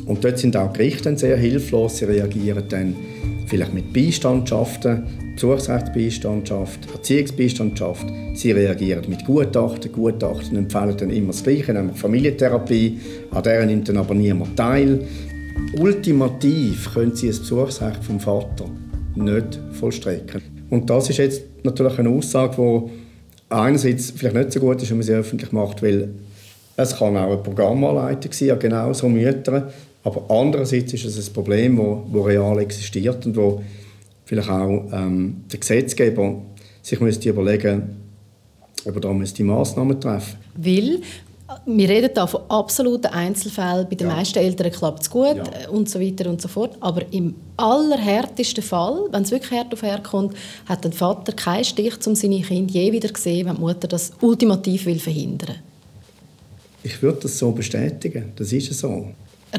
Und 0.05 0.23
dort 0.23 0.37
sind 0.37 0.55
auch 0.55 0.71
Gerichte 0.73 1.17
sehr 1.17 1.37
hilflos. 1.37 1.97
Sie 1.97 2.05
reagieren 2.05 2.63
dann 2.69 2.95
vielleicht 3.47 3.73
mit 3.73 3.93
Beistandschaften, 3.93 5.03
Besuchsrechtsbeistandschaft, 5.35 6.79
Erziehungsbeistandschaft. 6.93 8.05
Sie 8.35 8.51
reagieren 8.51 9.05
mit 9.07 9.25
Gutachten. 9.25 9.91
Gutachten 9.91 10.57
empfehlen 10.57 10.95
dann 10.97 11.09
immer 11.09 11.27
das 11.27 11.43
Gleiche, 11.43 11.73
nämlich 11.73 11.97
Familientherapie. 11.97 12.99
An 13.31 13.43
der 13.43 13.65
nimmt 13.65 13.89
dann 13.89 13.97
aber 13.97 14.13
niemand 14.13 14.55
teil. 14.55 15.05
Ultimativ 15.79 16.93
können 16.93 17.15
Sie 17.15 17.27
das 17.27 17.39
Besuchsrecht 17.39 18.03
vom 18.03 18.19
Vater 18.19 18.65
nicht 19.15 19.59
vollstrecken. 19.71 20.41
Und 20.69 20.89
das 20.89 21.09
ist 21.09 21.17
jetzt 21.17 21.43
natürlich 21.63 21.97
eine 21.99 22.09
Aussage, 22.09 22.55
die 22.57 22.91
einerseits 23.49 24.11
vielleicht 24.11 24.35
nicht 24.35 24.51
so 24.51 24.59
gut 24.59 24.81
ist, 24.81 24.89
wenn 24.89 24.97
man 24.97 25.05
sie 25.05 25.13
öffentlich 25.13 25.51
macht, 25.51 25.81
weil 25.81 26.09
es 26.77 26.95
kann 26.95 27.17
auch 27.17 27.31
ein 27.31 27.43
Programmanleiter 27.43 28.29
sein, 28.31 28.49
ja 28.49 28.55
genau 28.55 28.93
so 28.93 29.07
Mütter, 29.07 29.71
aber 30.03 30.23
andererseits 30.29 30.93
ist 30.93 31.05
es 31.05 31.29
ein 31.29 31.33
Problem, 31.33 31.77
das 31.77 32.25
real 32.25 32.59
existiert 32.59 33.25
und 33.25 33.35
wo 33.35 33.61
vielleicht 34.25 34.49
auch 34.49 34.85
ähm, 34.91 35.43
der 35.51 35.59
Gesetzgeber 35.59 36.41
sich 36.81 36.99
müsste 36.99 37.29
überlegen 37.29 38.01
ob 38.87 38.95
er 38.95 39.01
da 39.01 39.13
müsste 39.13 39.43
Massnahmen 39.43 39.99
treffen 39.99 40.37
Weil 40.55 41.01
wir 41.65 41.89
reden 41.89 42.09
hier 42.13 42.27
von 42.27 42.41
absoluten 42.49 43.07
Einzelfällen. 43.07 43.87
Bei 43.89 43.95
den 43.95 44.07
ja. 44.07 44.15
meisten 44.15 44.39
Eltern 44.39 44.71
klappt 44.71 45.03
es 45.03 45.09
gut 45.09 45.37
ja. 45.37 45.69
und 45.69 45.89
so 45.89 45.99
weiter 45.99 46.29
und 46.29 46.41
so 46.41 46.47
fort. 46.47 46.75
Aber 46.79 47.01
im 47.11 47.35
allerhärtesten 47.57 48.63
Fall, 48.63 49.07
wenn 49.11 49.23
es 49.23 49.31
wirklich 49.31 49.59
hart 49.59 49.73
auf 49.73 49.83
hart 49.83 50.03
kommt, 50.03 50.35
hat 50.67 50.83
der 50.83 50.91
Vater 50.91 51.33
keinen 51.33 51.63
Stich, 51.63 51.95
um 52.05 52.15
seine 52.15 52.41
Kinder 52.41 52.73
je 52.73 52.91
wieder 52.91 53.13
zu 53.13 53.21
sehen, 53.21 53.47
wenn 53.47 53.55
die 53.55 53.61
Mutter 53.61 53.87
das 53.87 54.11
ultimativ 54.21 54.85
will 54.85 54.99
verhindern 54.99 55.55
Ich 56.85 57.01
würde 57.01 57.21
das 57.23 57.39
so 57.39 57.51
bestätigen. 57.51 58.31
Das 58.35 58.53
ist 58.53 58.71
so. 58.77 59.07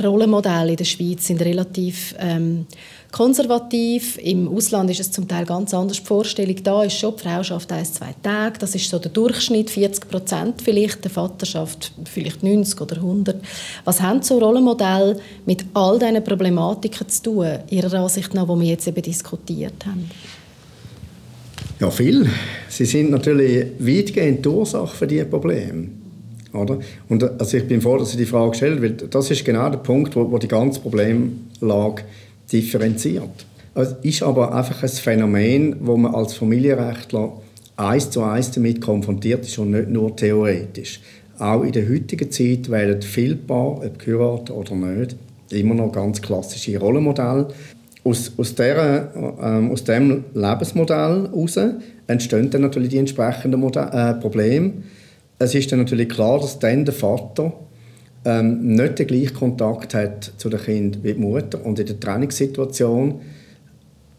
Rollenmodelle 0.01 0.71
in 0.71 0.77
der 0.77 0.85
Schweiz 0.85 1.27
sind 1.27 1.43
relativ 1.43 2.15
ähm, 2.21 2.67
konservativ. 3.11 4.17
Im 4.19 4.47
Ausland 4.47 4.91
ist 4.91 5.01
es 5.01 5.11
zum 5.11 5.27
Teil 5.27 5.45
ganz 5.45 5.75
anders. 5.75 5.99
Die 5.99 6.07
Vorstellung 6.07 6.55
da 6.63 6.85
ist 6.85 6.97
schon, 6.99 7.17
die 7.17 7.23
Frau 7.23 7.43
schafft 7.43 7.73
ein, 7.73 7.85
zwei 7.85 8.15
Tage. 8.23 8.61
Das 8.61 8.77
ist 8.77 8.89
so 8.89 9.01
der 9.01 9.11
Durchschnitt, 9.11 9.71
40 9.71 10.09
Prozent 10.09 10.63
vielleicht. 10.63 11.03
Der 11.03 11.11
Vater 11.11 11.47
schafft 11.47 11.93
vielleicht 12.05 12.45
90 12.45 12.81
oder 12.81 12.97
100. 12.97 13.43
Was 13.85 14.01
haben 14.01 14.23
so 14.23 14.39
Rollenmodelle 14.39 15.19
mit 15.47 15.65
all 15.75 15.99
diesen 15.99 16.23
Problematiken 16.23 17.09
zu 17.09 17.23
tun, 17.25 17.59
Ihrer 17.71 17.93
Ansicht 17.95 18.35
nach, 18.35 18.47
die 18.47 18.61
wir 18.61 18.69
jetzt 18.69 18.87
eben 18.87 19.03
diskutiert 19.03 19.85
haben? 19.85 20.09
Ja, 21.81 21.91
viel. 21.91 22.29
Sie 22.69 22.85
sind 22.85 23.11
natürlich 23.11 23.67
weitgehend 23.81 24.45
die 24.45 24.49
Ursache 24.49 24.95
für 24.95 25.07
diese 25.09 25.25
Probleme. 25.25 26.06
Oder? 26.57 26.79
Und 27.09 27.23
also 27.41 27.57
ich 27.57 27.67
bin 27.67 27.81
froh, 27.81 27.99
dass 27.99 28.11
Sie 28.11 28.17
die 28.17 28.27
Frage 28.27 28.51
gestellt 28.51 28.83
weil 28.83 28.93
das 28.93 29.31
ist 29.31 29.45
genau 29.45 29.69
der 29.69 29.79
Punkt, 29.79 30.17
wo, 30.17 30.31
wo 30.31 30.39
die 30.39 30.49
ganze 30.49 30.81
Problemlage 30.81 32.03
differenziert. 32.51 33.47
Es 33.75 33.95
ist 34.03 34.23
aber 34.23 34.55
einfach 34.55 34.83
ein 34.83 34.89
Phänomen, 34.89 35.77
wo 35.81 35.97
man 35.97 36.15
als 36.15 36.35
Familienrechtler 36.35 37.33
eins 37.77 38.11
zu 38.11 38.23
eins 38.23 38.51
damit 38.51 38.81
konfrontiert 38.81 39.45
ist 39.45 39.59
und 39.59 39.73
nicht 39.73 39.89
nur 39.89 40.17
theoretisch. 40.17 41.01
Auch 41.39 41.63
in 41.63 41.73
der 41.73 41.89
heutigen 41.89 42.31
Zeit 42.31 42.71
wählen 42.71 43.03
viele 43.03 43.37
Paare, 43.37 43.87
ob 43.87 43.99
geheiratet 43.99 44.51
oder 44.51 44.75
nicht, 44.75 45.17
immer 45.51 45.75
noch 45.75 45.93
ganz 45.93 46.23
klassische 46.23 46.79
Rollenmodelle. 46.79 47.49
Aus, 48.03 48.33
aus, 48.37 48.55
der, 48.55 49.13
ähm, 49.43 49.71
aus 49.73 49.85
dem 49.85 50.25
Lebensmodell 50.33 51.29
heraus 51.29 51.59
entstehen 52.07 52.51
dann 52.51 52.63
natürlich 52.63 52.91
die 52.91 52.99
entsprechenden 52.99 53.61
Modell, 53.61 53.89
äh, 53.93 54.15
Probleme. 54.15 54.73
Es 55.39 55.55
ist 55.55 55.71
dann 55.71 55.81
natürlich 55.81 56.09
klar, 56.09 56.41
dass 56.41 56.59
dann 56.59 56.85
der 56.85 56.95
Vater 56.95 57.53
ähm, 58.25 58.75
nicht 58.75 58.99
den 58.99 59.07
gleichen 59.07 59.35
Kontakt 59.35 59.95
hat 59.95 60.33
zu 60.37 60.49
dem 60.49 60.61
Kind 60.61 61.05
wie 61.05 61.13
die 61.13 61.21
Mutter 61.21 61.65
und 61.65 61.79
in 61.79 61.87
der 61.87 62.01
Trainingssituation 62.01 63.21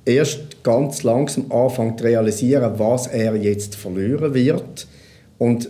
erst 0.06 0.64
ganz 0.64 1.04
langsam 1.04 1.52
anfängt 1.52 2.00
zu 2.00 2.06
realisieren, 2.06 2.74
was 2.78 3.08
er 3.08 3.36
jetzt 3.36 3.76
verlieren 3.76 4.34
wird 4.34 4.88
und 5.38 5.70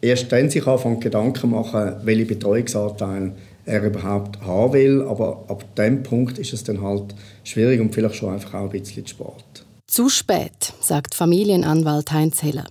erst 0.00 0.32
dann 0.32 0.50
sich 0.50 0.66
anfängt 0.66 1.00
Gedanken 1.00 1.50
machen, 1.50 1.96
welche 2.02 2.26
Betreuungsanteile 2.26 3.32
er 3.64 3.84
überhaupt 3.84 4.40
haben 4.40 4.72
will, 4.72 5.02
aber 5.02 5.44
ab 5.48 5.62
dem 5.76 6.02
Punkt 6.02 6.38
ist 6.38 6.54
es 6.54 6.64
dann 6.64 6.80
halt 6.80 7.14
schwierig 7.44 7.80
und 7.80 7.94
vielleicht 7.94 8.16
schon 8.16 8.32
einfach 8.32 8.54
auch 8.54 8.64
ein 8.64 8.70
bisschen 8.70 9.06
Sport. 9.06 9.66
Zu 9.86 10.08
spät, 10.08 10.72
sagt 10.80 11.14
Familienanwalt 11.14 12.10
Heinz 12.12 12.42
Heller. 12.42 12.64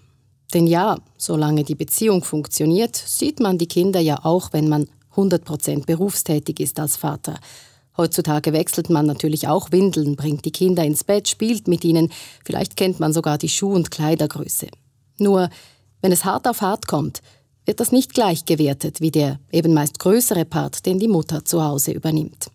Denn 0.53 0.67
ja, 0.67 0.97
solange 1.17 1.63
die 1.63 1.75
Beziehung 1.75 2.23
funktioniert, 2.23 2.95
sieht 2.95 3.39
man 3.39 3.57
die 3.57 3.67
Kinder 3.67 3.99
ja 3.99 4.23
auch, 4.23 4.53
wenn 4.53 4.69
man 4.69 4.87
100% 5.15 5.85
berufstätig 5.85 6.59
ist 6.59 6.79
als 6.79 6.95
Vater. 6.95 7.39
Heutzutage 7.97 8.53
wechselt 8.53 8.89
man 8.89 9.07
natürlich 9.07 9.47
auch 9.47 9.71
Windeln, 9.71 10.15
bringt 10.15 10.45
die 10.45 10.51
Kinder 10.51 10.83
ins 10.83 11.03
Bett, 11.03 11.27
spielt 11.27 11.67
mit 11.67 11.83
ihnen, 11.83 12.11
vielleicht 12.45 12.77
kennt 12.77 12.99
man 12.99 13.11
sogar 13.11 13.39
die 13.39 13.49
Schuh- 13.49 13.73
und 13.73 13.89
Kleidergröße. 13.89 14.67
Nur, 15.17 15.49
wenn 16.01 16.11
es 16.11 16.23
hart 16.23 16.47
auf 16.47 16.61
hart 16.61 16.87
kommt, 16.87 17.21
wird 17.65 17.79
das 17.79 17.91
nicht 17.91 18.13
gleich 18.13 18.45
gewertet 18.45 19.01
wie 19.01 19.11
der 19.11 19.39
eben 19.51 19.73
meist 19.73 19.99
größere 19.99 20.45
Part, 20.45 20.85
den 20.85 20.99
die 20.99 21.07
Mutter 21.07 21.43
zu 21.43 21.63
Hause 21.63 21.91
übernimmt. 21.91 22.51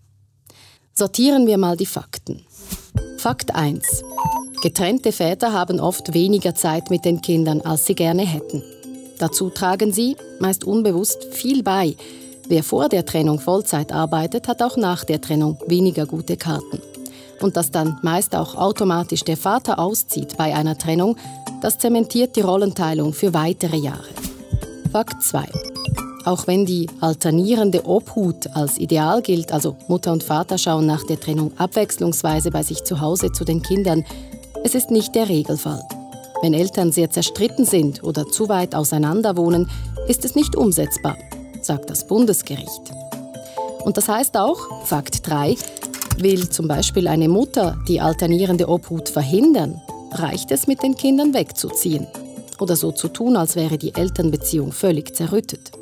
Sortieren 0.95 1.47
wir 1.47 1.59
mal 1.59 1.77
die 1.77 1.87
Fakten. 1.87 2.45
Fakt 3.19 3.55
1. 3.55 4.03
Getrennte 4.63 5.13
Väter 5.13 5.53
haben 5.53 5.81
oft 5.81 6.15
weniger 6.15 6.55
Zeit 6.55 6.91
mit 6.91 7.05
den 7.05 7.21
Kindern, 7.21 7.61
als 7.61 7.87
sie 7.87 7.95
gerne 7.95 8.23
hätten. 8.23 8.63
Dazu 9.19 9.51
tragen 9.51 9.93
sie, 9.93 10.17
meist 10.41 10.65
unbewusst, 10.65 11.27
viel 11.31 11.63
bei. 11.63 11.97
Wer 12.49 12.65
vor 12.65 12.89
der 12.89 13.07
Trennung 13.07 13.39
Vollzeit 13.39 13.93
arbeitet, 13.93 14.49
hat 14.49 14.63
auch 14.63 14.77
nach 14.77 15.05
der 15.05 15.21
Trennung 15.21 15.59
weniger 15.67 16.07
gute 16.07 16.37
Karten. 16.37 16.81
Und 17.41 17.57
dass 17.57 17.71
dann 17.71 17.99
meist 18.03 18.35
auch 18.35 18.57
automatisch 18.57 19.23
der 19.23 19.37
Vater 19.37 19.79
auszieht 19.79 20.37
bei 20.37 20.55
einer 20.55 20.77
Trennung, 20.77 21.17
das 21.61 21.79
zementiert 21.79 22.37
die 22.37 22.41
Rollenteilung 22.41 23.13
für 23.13 23.35
weitere 23.35 23.77
Jahre. 23.77 24.09
Fakt 24.93 25.23
2. 25.23 25.72
Auch 26.25 26.47
wenn 26.47 26.65
die 26.65 26.89
alternierende 27.01 27.85
Obhut 27.85 28.47
als 28.55 28.79
Ideal 28.79 29.23
gilt, 29.23 29.53
also 29.53 29.77
Mutter 29.89 30.13
und 30.13 30.23
Vater 30.23 30.57
schauen 30.57 30.87
nach 30.87 31.05
der 31.05 31.19
Trennung 31.19 31.53
abwechslungsweise 31.59 32.51
bei 32.51 32.63
sich 32.63 32.85
zu 32.85 33.01
Hause 33.01 33.33
zu 33.33 33.45
den 33.45 33.63
Kindern, 33.63 34.05
es 34.63 34.77
ist 34.77 34.91
nicht 34.91 35.15
der 35.17 35.29
Regelfall. 35.29 35.83
Wenn 36.41 36.55
Eltern 36.55 36.93
sehr 36.93 37.11
zerstritten 37.11 37.65
sind 37.65 38.05
oder 38.05 38.27
zu 38.29 38.49
weit 38.49 38.75
auseinander 38.75 39.37
wohnen, 39.37 39.69
ist 40.07 40.25
es 40.25 40.37
nicht 40.37 40.57
umsetzbar, 40.57 41.17
sagt 41.61 41.91
das 41.91 42.07
Bundesgericht. 42.07 42.93
Und 43.85 43.97
das 43.97 44.09
heißt 44.09 44.37
auch, 44.37 44.85
Fakt 44.85 45.29
3, 45.29 45.57
will 46.19 46.49
zum 46.49 46.69
Beispiel 46.69 47.09
eine 47.09 47.29
Mutter 47.29 47.79
die 47.89 48.01
alternierende 48.01 48.69
Obhut 48.69 49.09
verhindern, 49.09 49.81
reicht 50.13 50.53
es 50.53 50.69
mit 50.69 50.83
den 50.85 50.95
Kindern 50.95 51.35
wegzuziehen 51.35 52.07
oder 52.61 52.77
so 52.77 52.93
zu 52.93 53.09
tun, 53.09 53.37
als 53.37 53.57
wäre 53.57 53.79
die 53.79 53.95
Elternbeziehung 53.95 54.71
völlig 54.71 55.17
zerrüttet. 55.17 55.73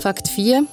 Fakt 0.00 0.28
4, 0.28 0.64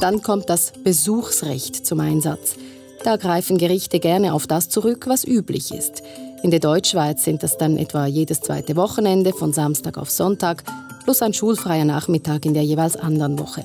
dann 0.00 0.22
kommt 0.22 0.48
das 0.48 0.72
Besuchsrecht 0.84 1.86
zum 1.86 2.00
Einsatz. 2.00 2.56
Da 3.04 3.16
greifen 3.16 3.58
Gerichte 3.58 4.00
gerne 4.00 4.32
auf 4.32 4.46
das 4.46 4.68
zurück, 4.68 5.06
was 5.06 5.24
üblich 5.26 5.72
ist. 5.72 6.02
In 6.42 6.50
der 6.50 6.60
Deutschschweiz 6.60 7.24
sind 7.24 7.42
das 7.42 7.58
dann 7.58 7.76
etwa 7.76 8.06
jedes 8.06 8.40
zweite 8.40 8.76
Wochenende 8.76 9.32
von 9.32 9.52
Samstag 9.52 9.98
auf 9.98 10.10
Sonntag 10.10 10.64
plus 11.04 11.22
ein 11.22 11.34
schulfreier 11.34 11.84
Nachmittag 11.84 12.44
in 12.44 12.54
der 12.54 12.64
jeweils 12.64 12.96
anderen 12.96 13.38
Woche. 13.38 13.64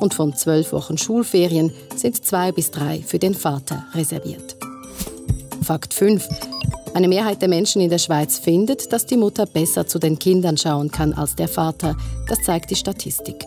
Und 0.00 0.14
von 0.14 0.34
zwölf 0.34 0.72
Wochen 0.72 0.98
Schulferien 0.98 1.72
sind 1.96 2.24
zwei 2.24 2.52
bis 2.52 2.70
drei 2.70 3.02
für 3.02 3.18
den 3.18 3.34
Vater 3.34 3.84
reserviert. 3.94 4.56
Fakt 5.62 5.94
5. 5.94 6.28
Eine 6.94 7.08
Mehrheit 7.08 7.40
der 7.42 7.48
Menschen 7.48 7.80
in 7.80 7.90
der 7.90 7.98
Schweiz 7.98 8.38
findet, 8.38 8.92
dass 8.92 9.06
die 9.06 9.16
Mutter 9.16 9.46
besser 9.46 9.86
zu 9.86 9.98
den 9.98 10.18
Kindern 10.18 10.56
schauen 10.56 10.90
kann 10.90 11.12
als 11.12 11.36
der 11.36 11.48
Vater. 11.48 11.96
Das 12.28 12.42
zeigt 12.42 12.70
die 12.70 12.76
Statistik. 12.76 13.46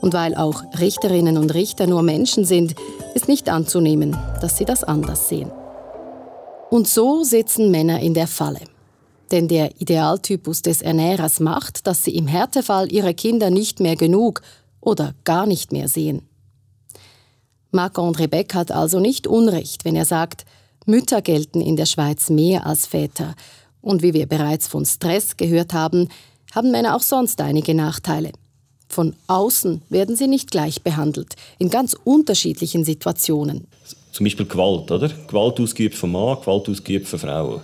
Und 0.00 0.14
weil 0.14 0.34
auch 0.34 0.62
Richterinnen 0.78 1.38
und 1.38 1.54
Richter 1.54 1.86
nur 1.86 2.02
Menschen 2.02 2.44
sind, 2.44 2.74
ist 3.14 3.28
nicht 3.28 3.48
anzunehmen, 3.48 4.16
dass 4.40 4.56
sie 4.56 4.64
das 4.64 4.84
anders 4.84 5.28
sehen. 5.28 5.50
Und 6.70 6.86
so 6.86 7.24
sitzen 7.24 7.70
Männer 7.70 8.00
in 8.00 8.14
der 8.14 8.26
Falle. 8.26 8.60
Denn 9.30 9.48
der 9.48 9.80
Idealtypus 9.80 10.62
des 10.62 10.82
Ernährers 10.82 11.40
macht, 11.40 11.86
dass 11.86 12.04
sie 12.04 12.14
im 12.14 12.26
Härtefall 12.26 12.92
ihre 12.92 13.14
Kinder 13.14 13.50
nicht 13.50 13.80
mehr 13.80 13.96
genug 13.96 14.42
oder 14.80 15.14
gar 15.24 15.46
nicht 15.46 15.72
mehr 15.72 15.88
sehen. 15.88 16.22
Marc-André 17.70 18.28
Beck 18.28 18.54
hat 18.54 18.72
also 18.72 19.00
nicht 19.00 19.26
Unrecht, 19.26 19.84
wenn 19.84 19.96
er 19.96 20.06
sagt, 20.06 20.46
Mütter 20.86 21.20
gelten 21.20 21.60
in 21.60 21.76
der 21.76 21.84
Schweiz 21.84 22.30
mehr 22.30 22.64
als 22.66 22.86
Väter. 22.86 23.34
Und 23.82 24.02
wie 24.02 24.14
wir 24.14 24.26
bereits 24.26 24.66
von 24.66 24.86
Stress 24.86 25.36
gehört 25.36 25.74
haben, 25.74 26.08
haben 26.54 26.70
Männer 26.70 26.96
auch 26.96 27.02
sonst 27.02 27.40
einige 27.42 27.74
Nachteile. 27.74 28.32
Von 28.88 29.14
außen 29.26 29.82
werden 29.90 30.16
sie 30.16 30.28
nicht 30.28 30.50
gleich 30.50 30.82
behandelt, 30.82 31.36
in 31.58 31.70
ganz 31.70 31.96
unterschiedlichen 32.04 32.84
Situationen 32.84 33.66
zum 34.18 34.24
Beispiel 34.24 34.46
Gewalt, 34.46 34.90
oder? 34.90 35.08
Gewalt 35.28 35.60
ausgeübt 35.60 35.94
vom 35.94 36.10
Mann, 36.10 36.40
Gewalt 36.40 36.68
ausgeübt 36.68 37.06
von 37.06 37.20
Frauen. 37.20 37.60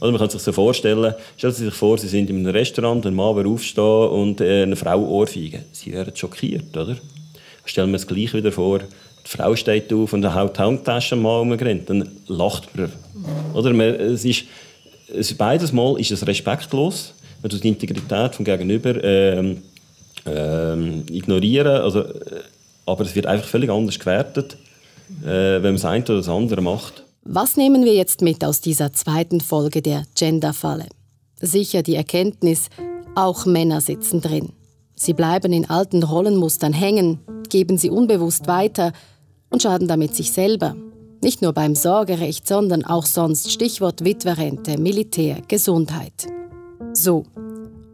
Oder 0.00 0.12
man 0.12 0.18
kann 0.18 0.30
sich 0.30 0.40
so 0.40 0.50
vorstellen, 0.50 1.14
stellen 1.36 1.52
Sie 1.52 1.64
sich 1.66 1.74
vor, 1.74 1.98
Sie 1.98 2.08
sind 2.08 2.30
in 2.30 2.36
einem 2.36 2.46
Restaurant, 2.46 3.04
ein 3.04 3.14
Mann 3.14 3.36
will 3.36 3.46
aufstehen 3.46 4.08
und 4.08 4.40
äh, 4.40 4.62
eine 4.62 4.76
Frau 4.76 4.98
ohrfeigen. 4.98 5.62
Sie 5.72 5.92
wären 5.92 6.16
schockiert, 6.16 6.74
oder? 6.74 6.96
Stellen 7.66 7.90
wir 7.90 7.96
es 7.96 8.06
gleich 8.06 8.32
wieder 8.32 8.50
vor, 8.50 8.78
die 8.78 9.28
Frau 9.28 9.54
steht 9.54 9.92
auf 9.92 10.14
und 10.14 10.34
haut 10.34 10.56
die 10.56 10.60
Handtasche 10.62 11.16
Mann 11.16 11.42
umgerannt, 11.42 11.90
dann 11.90 12.08
lacht 12.28 12.74
man. 12.74 12.90
Oder? 13.52 13.74
Man, 13.74 13.88
es 13.88 14.24
ist, 14.24 14.44
es, 15.14 15.34
beides 15.34 15.70
Mal 15.70 16.00
ist 16.00 16.12
es 16.12 16.26
respektlos, 16.26 17.12
man 17.42 17.50
tut 17.50 17.62
die 17.62 17.68
Integrität 17.68 18.34
vom 18.34 18.44
Gegenüber 18.46 19.04
ähm, 19.04 19.60
ähm, 20.32 21.04
ignorieren, 21.10 21.66
also, 21.66 22.00
äh, 22.00 22.42
aber 22.86 23.04
es 23.04 23.14
wird 23.14 23.26
einfach 23.26 23.48
völlig 23.48 23.70
anders 23.70 23.98
gewertet 23.98 24.56
äh, 25.22 25.26
wenn 25.26 25.62
man 25.62 25.74
das 25.74 25.84
eine 25.84 26.04
oder 26.04 26.16
das 26.16 26.28
andere 26.28 26.62
macht. 26.62 27.04
Was 27.22 27.56
nehmen 27.56 27.84
wir 27.84 27.94
jetzt 27.94 28.22
mit 28.22 28.44
aus 28.44 28.60
dieser 28.60 28.92
zweiten 28.92 29.40
Folge 29.40 29.82
der 29.82 30.04
Gender-Falle? 30.14 30.86
Sicher 31.40 31.82
die 31.82 31.94
Erkenntnis, 31.94 32.68
auch 33.14 33.46
Männer 33.46 33.80
sitzen 33.80 34.20
drin. 34.20 34.50
Sie 34.94 35.14
bleiben 35.14 35.52
in 35.52 35.68
alten 35.68 36.02
Rollenmustern 36.02 36.72
hängen, 36.72 37.20
geben 37.48 37.78
sie 37.78 37.90
unbewusst 37.90 38.46
weiter 38.46 38.92
und 39.48 39.62
schaden 39.62 39.88
damit 39.88 40.14
sich 40.14 40.32
selber. 40.32 40.76
Nicht 41.22 41.42
nur 41.42 41.52
beim 41.52 41.74
Sorgerecht, 41.74 42.46
sondern 42.46 42.84
auch 42.84 43.04
sonst 43.04 43.50
Stichwort 43.50 44.04
Witwerrente, 44.04 44.78
Militär, 44.78 45.38
Gesundheit. 45.48 46.28
So, 46.94 47.24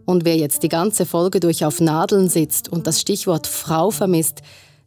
und 0.06 0.24
wer 0.24 0.36
jetzt 0.36 0.62
die 0.62 0.68
ganze 0.68 1.04
Folge 1.04 1.40
durch 1.40 1.64
auf 1.64 1.80
Nadeln 1.80 2.28
sitzt 2.30 2.70
und 2.70 2.86
das 2.86 3.00
Stichwort 3.00 3.46
Frau 3.46 3.90
vermisst, 3.90 4.42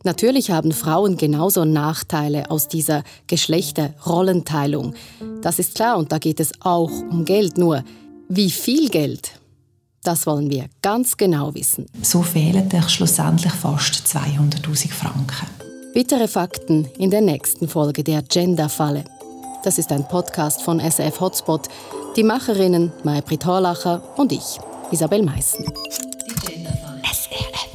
Natürlich 0.05 0.49
haben 0.49 0.71
Frauen 0.71 1.17
genauso 1.17 1.65
Nachteile 1.65 2.49
aus 2.49 2.69
dieser 2.69 3.03
Geschlechterrollenteilung. 3.27 4.93
Das 5.41 5.59
ist 5.59 5.75
klar 5.75 5.97
und 5.97 6.13
da 6.13 6.19
geht 6.19 6.39
es 6.39 6.53
auch 6.61 6.89
um 6.89 7.25
Geld. 7.25 7.57
Nur 7.57 7.83
wie 8.29 8.49
viel 8.49 8.87
Geld? 8.87 9.33
Das 10.03 10.25
wollen 10.25 10.49
wir 10.49 10.67
ganz 10.81 11.17
genau 11.17 11.53
wissen. 11.53 11.85
So 12.01 12.21
fehlen 12.21 12.69
euch 12.73 12.89
schlussendlich 12.89 13.51
fast 13.51 14.07
200.000 14.07 14.93
Franken. 14.93 15.47
Bittere 15.93 16.29
Fakten 16.29 16.87
in 16.97 17.11
der 17.11 17.21
nächsten 17.21 17.67
Folge 17.67 18.03
der 18.03 18.21
Gender-Falle. 18.21 19.03
Das 19.65 19.77
ist 19.77 19.91
ein 19.91 20.07
Podcast 20.07 20.61
von 20.61 20.79
SF 20.79 21.19
Hotspot. 21.19 21.67
Die 22.15 22.23
Macherinnen 22.23 22.93
Maybrit 23.03 23.45
Horlacher 23.45 24.01
und 24.15 24.31
ich, 24.31 24.59
Isabel 24.91 25.23
Meißen. 25.23 25.65
SRF. 27.03 27.68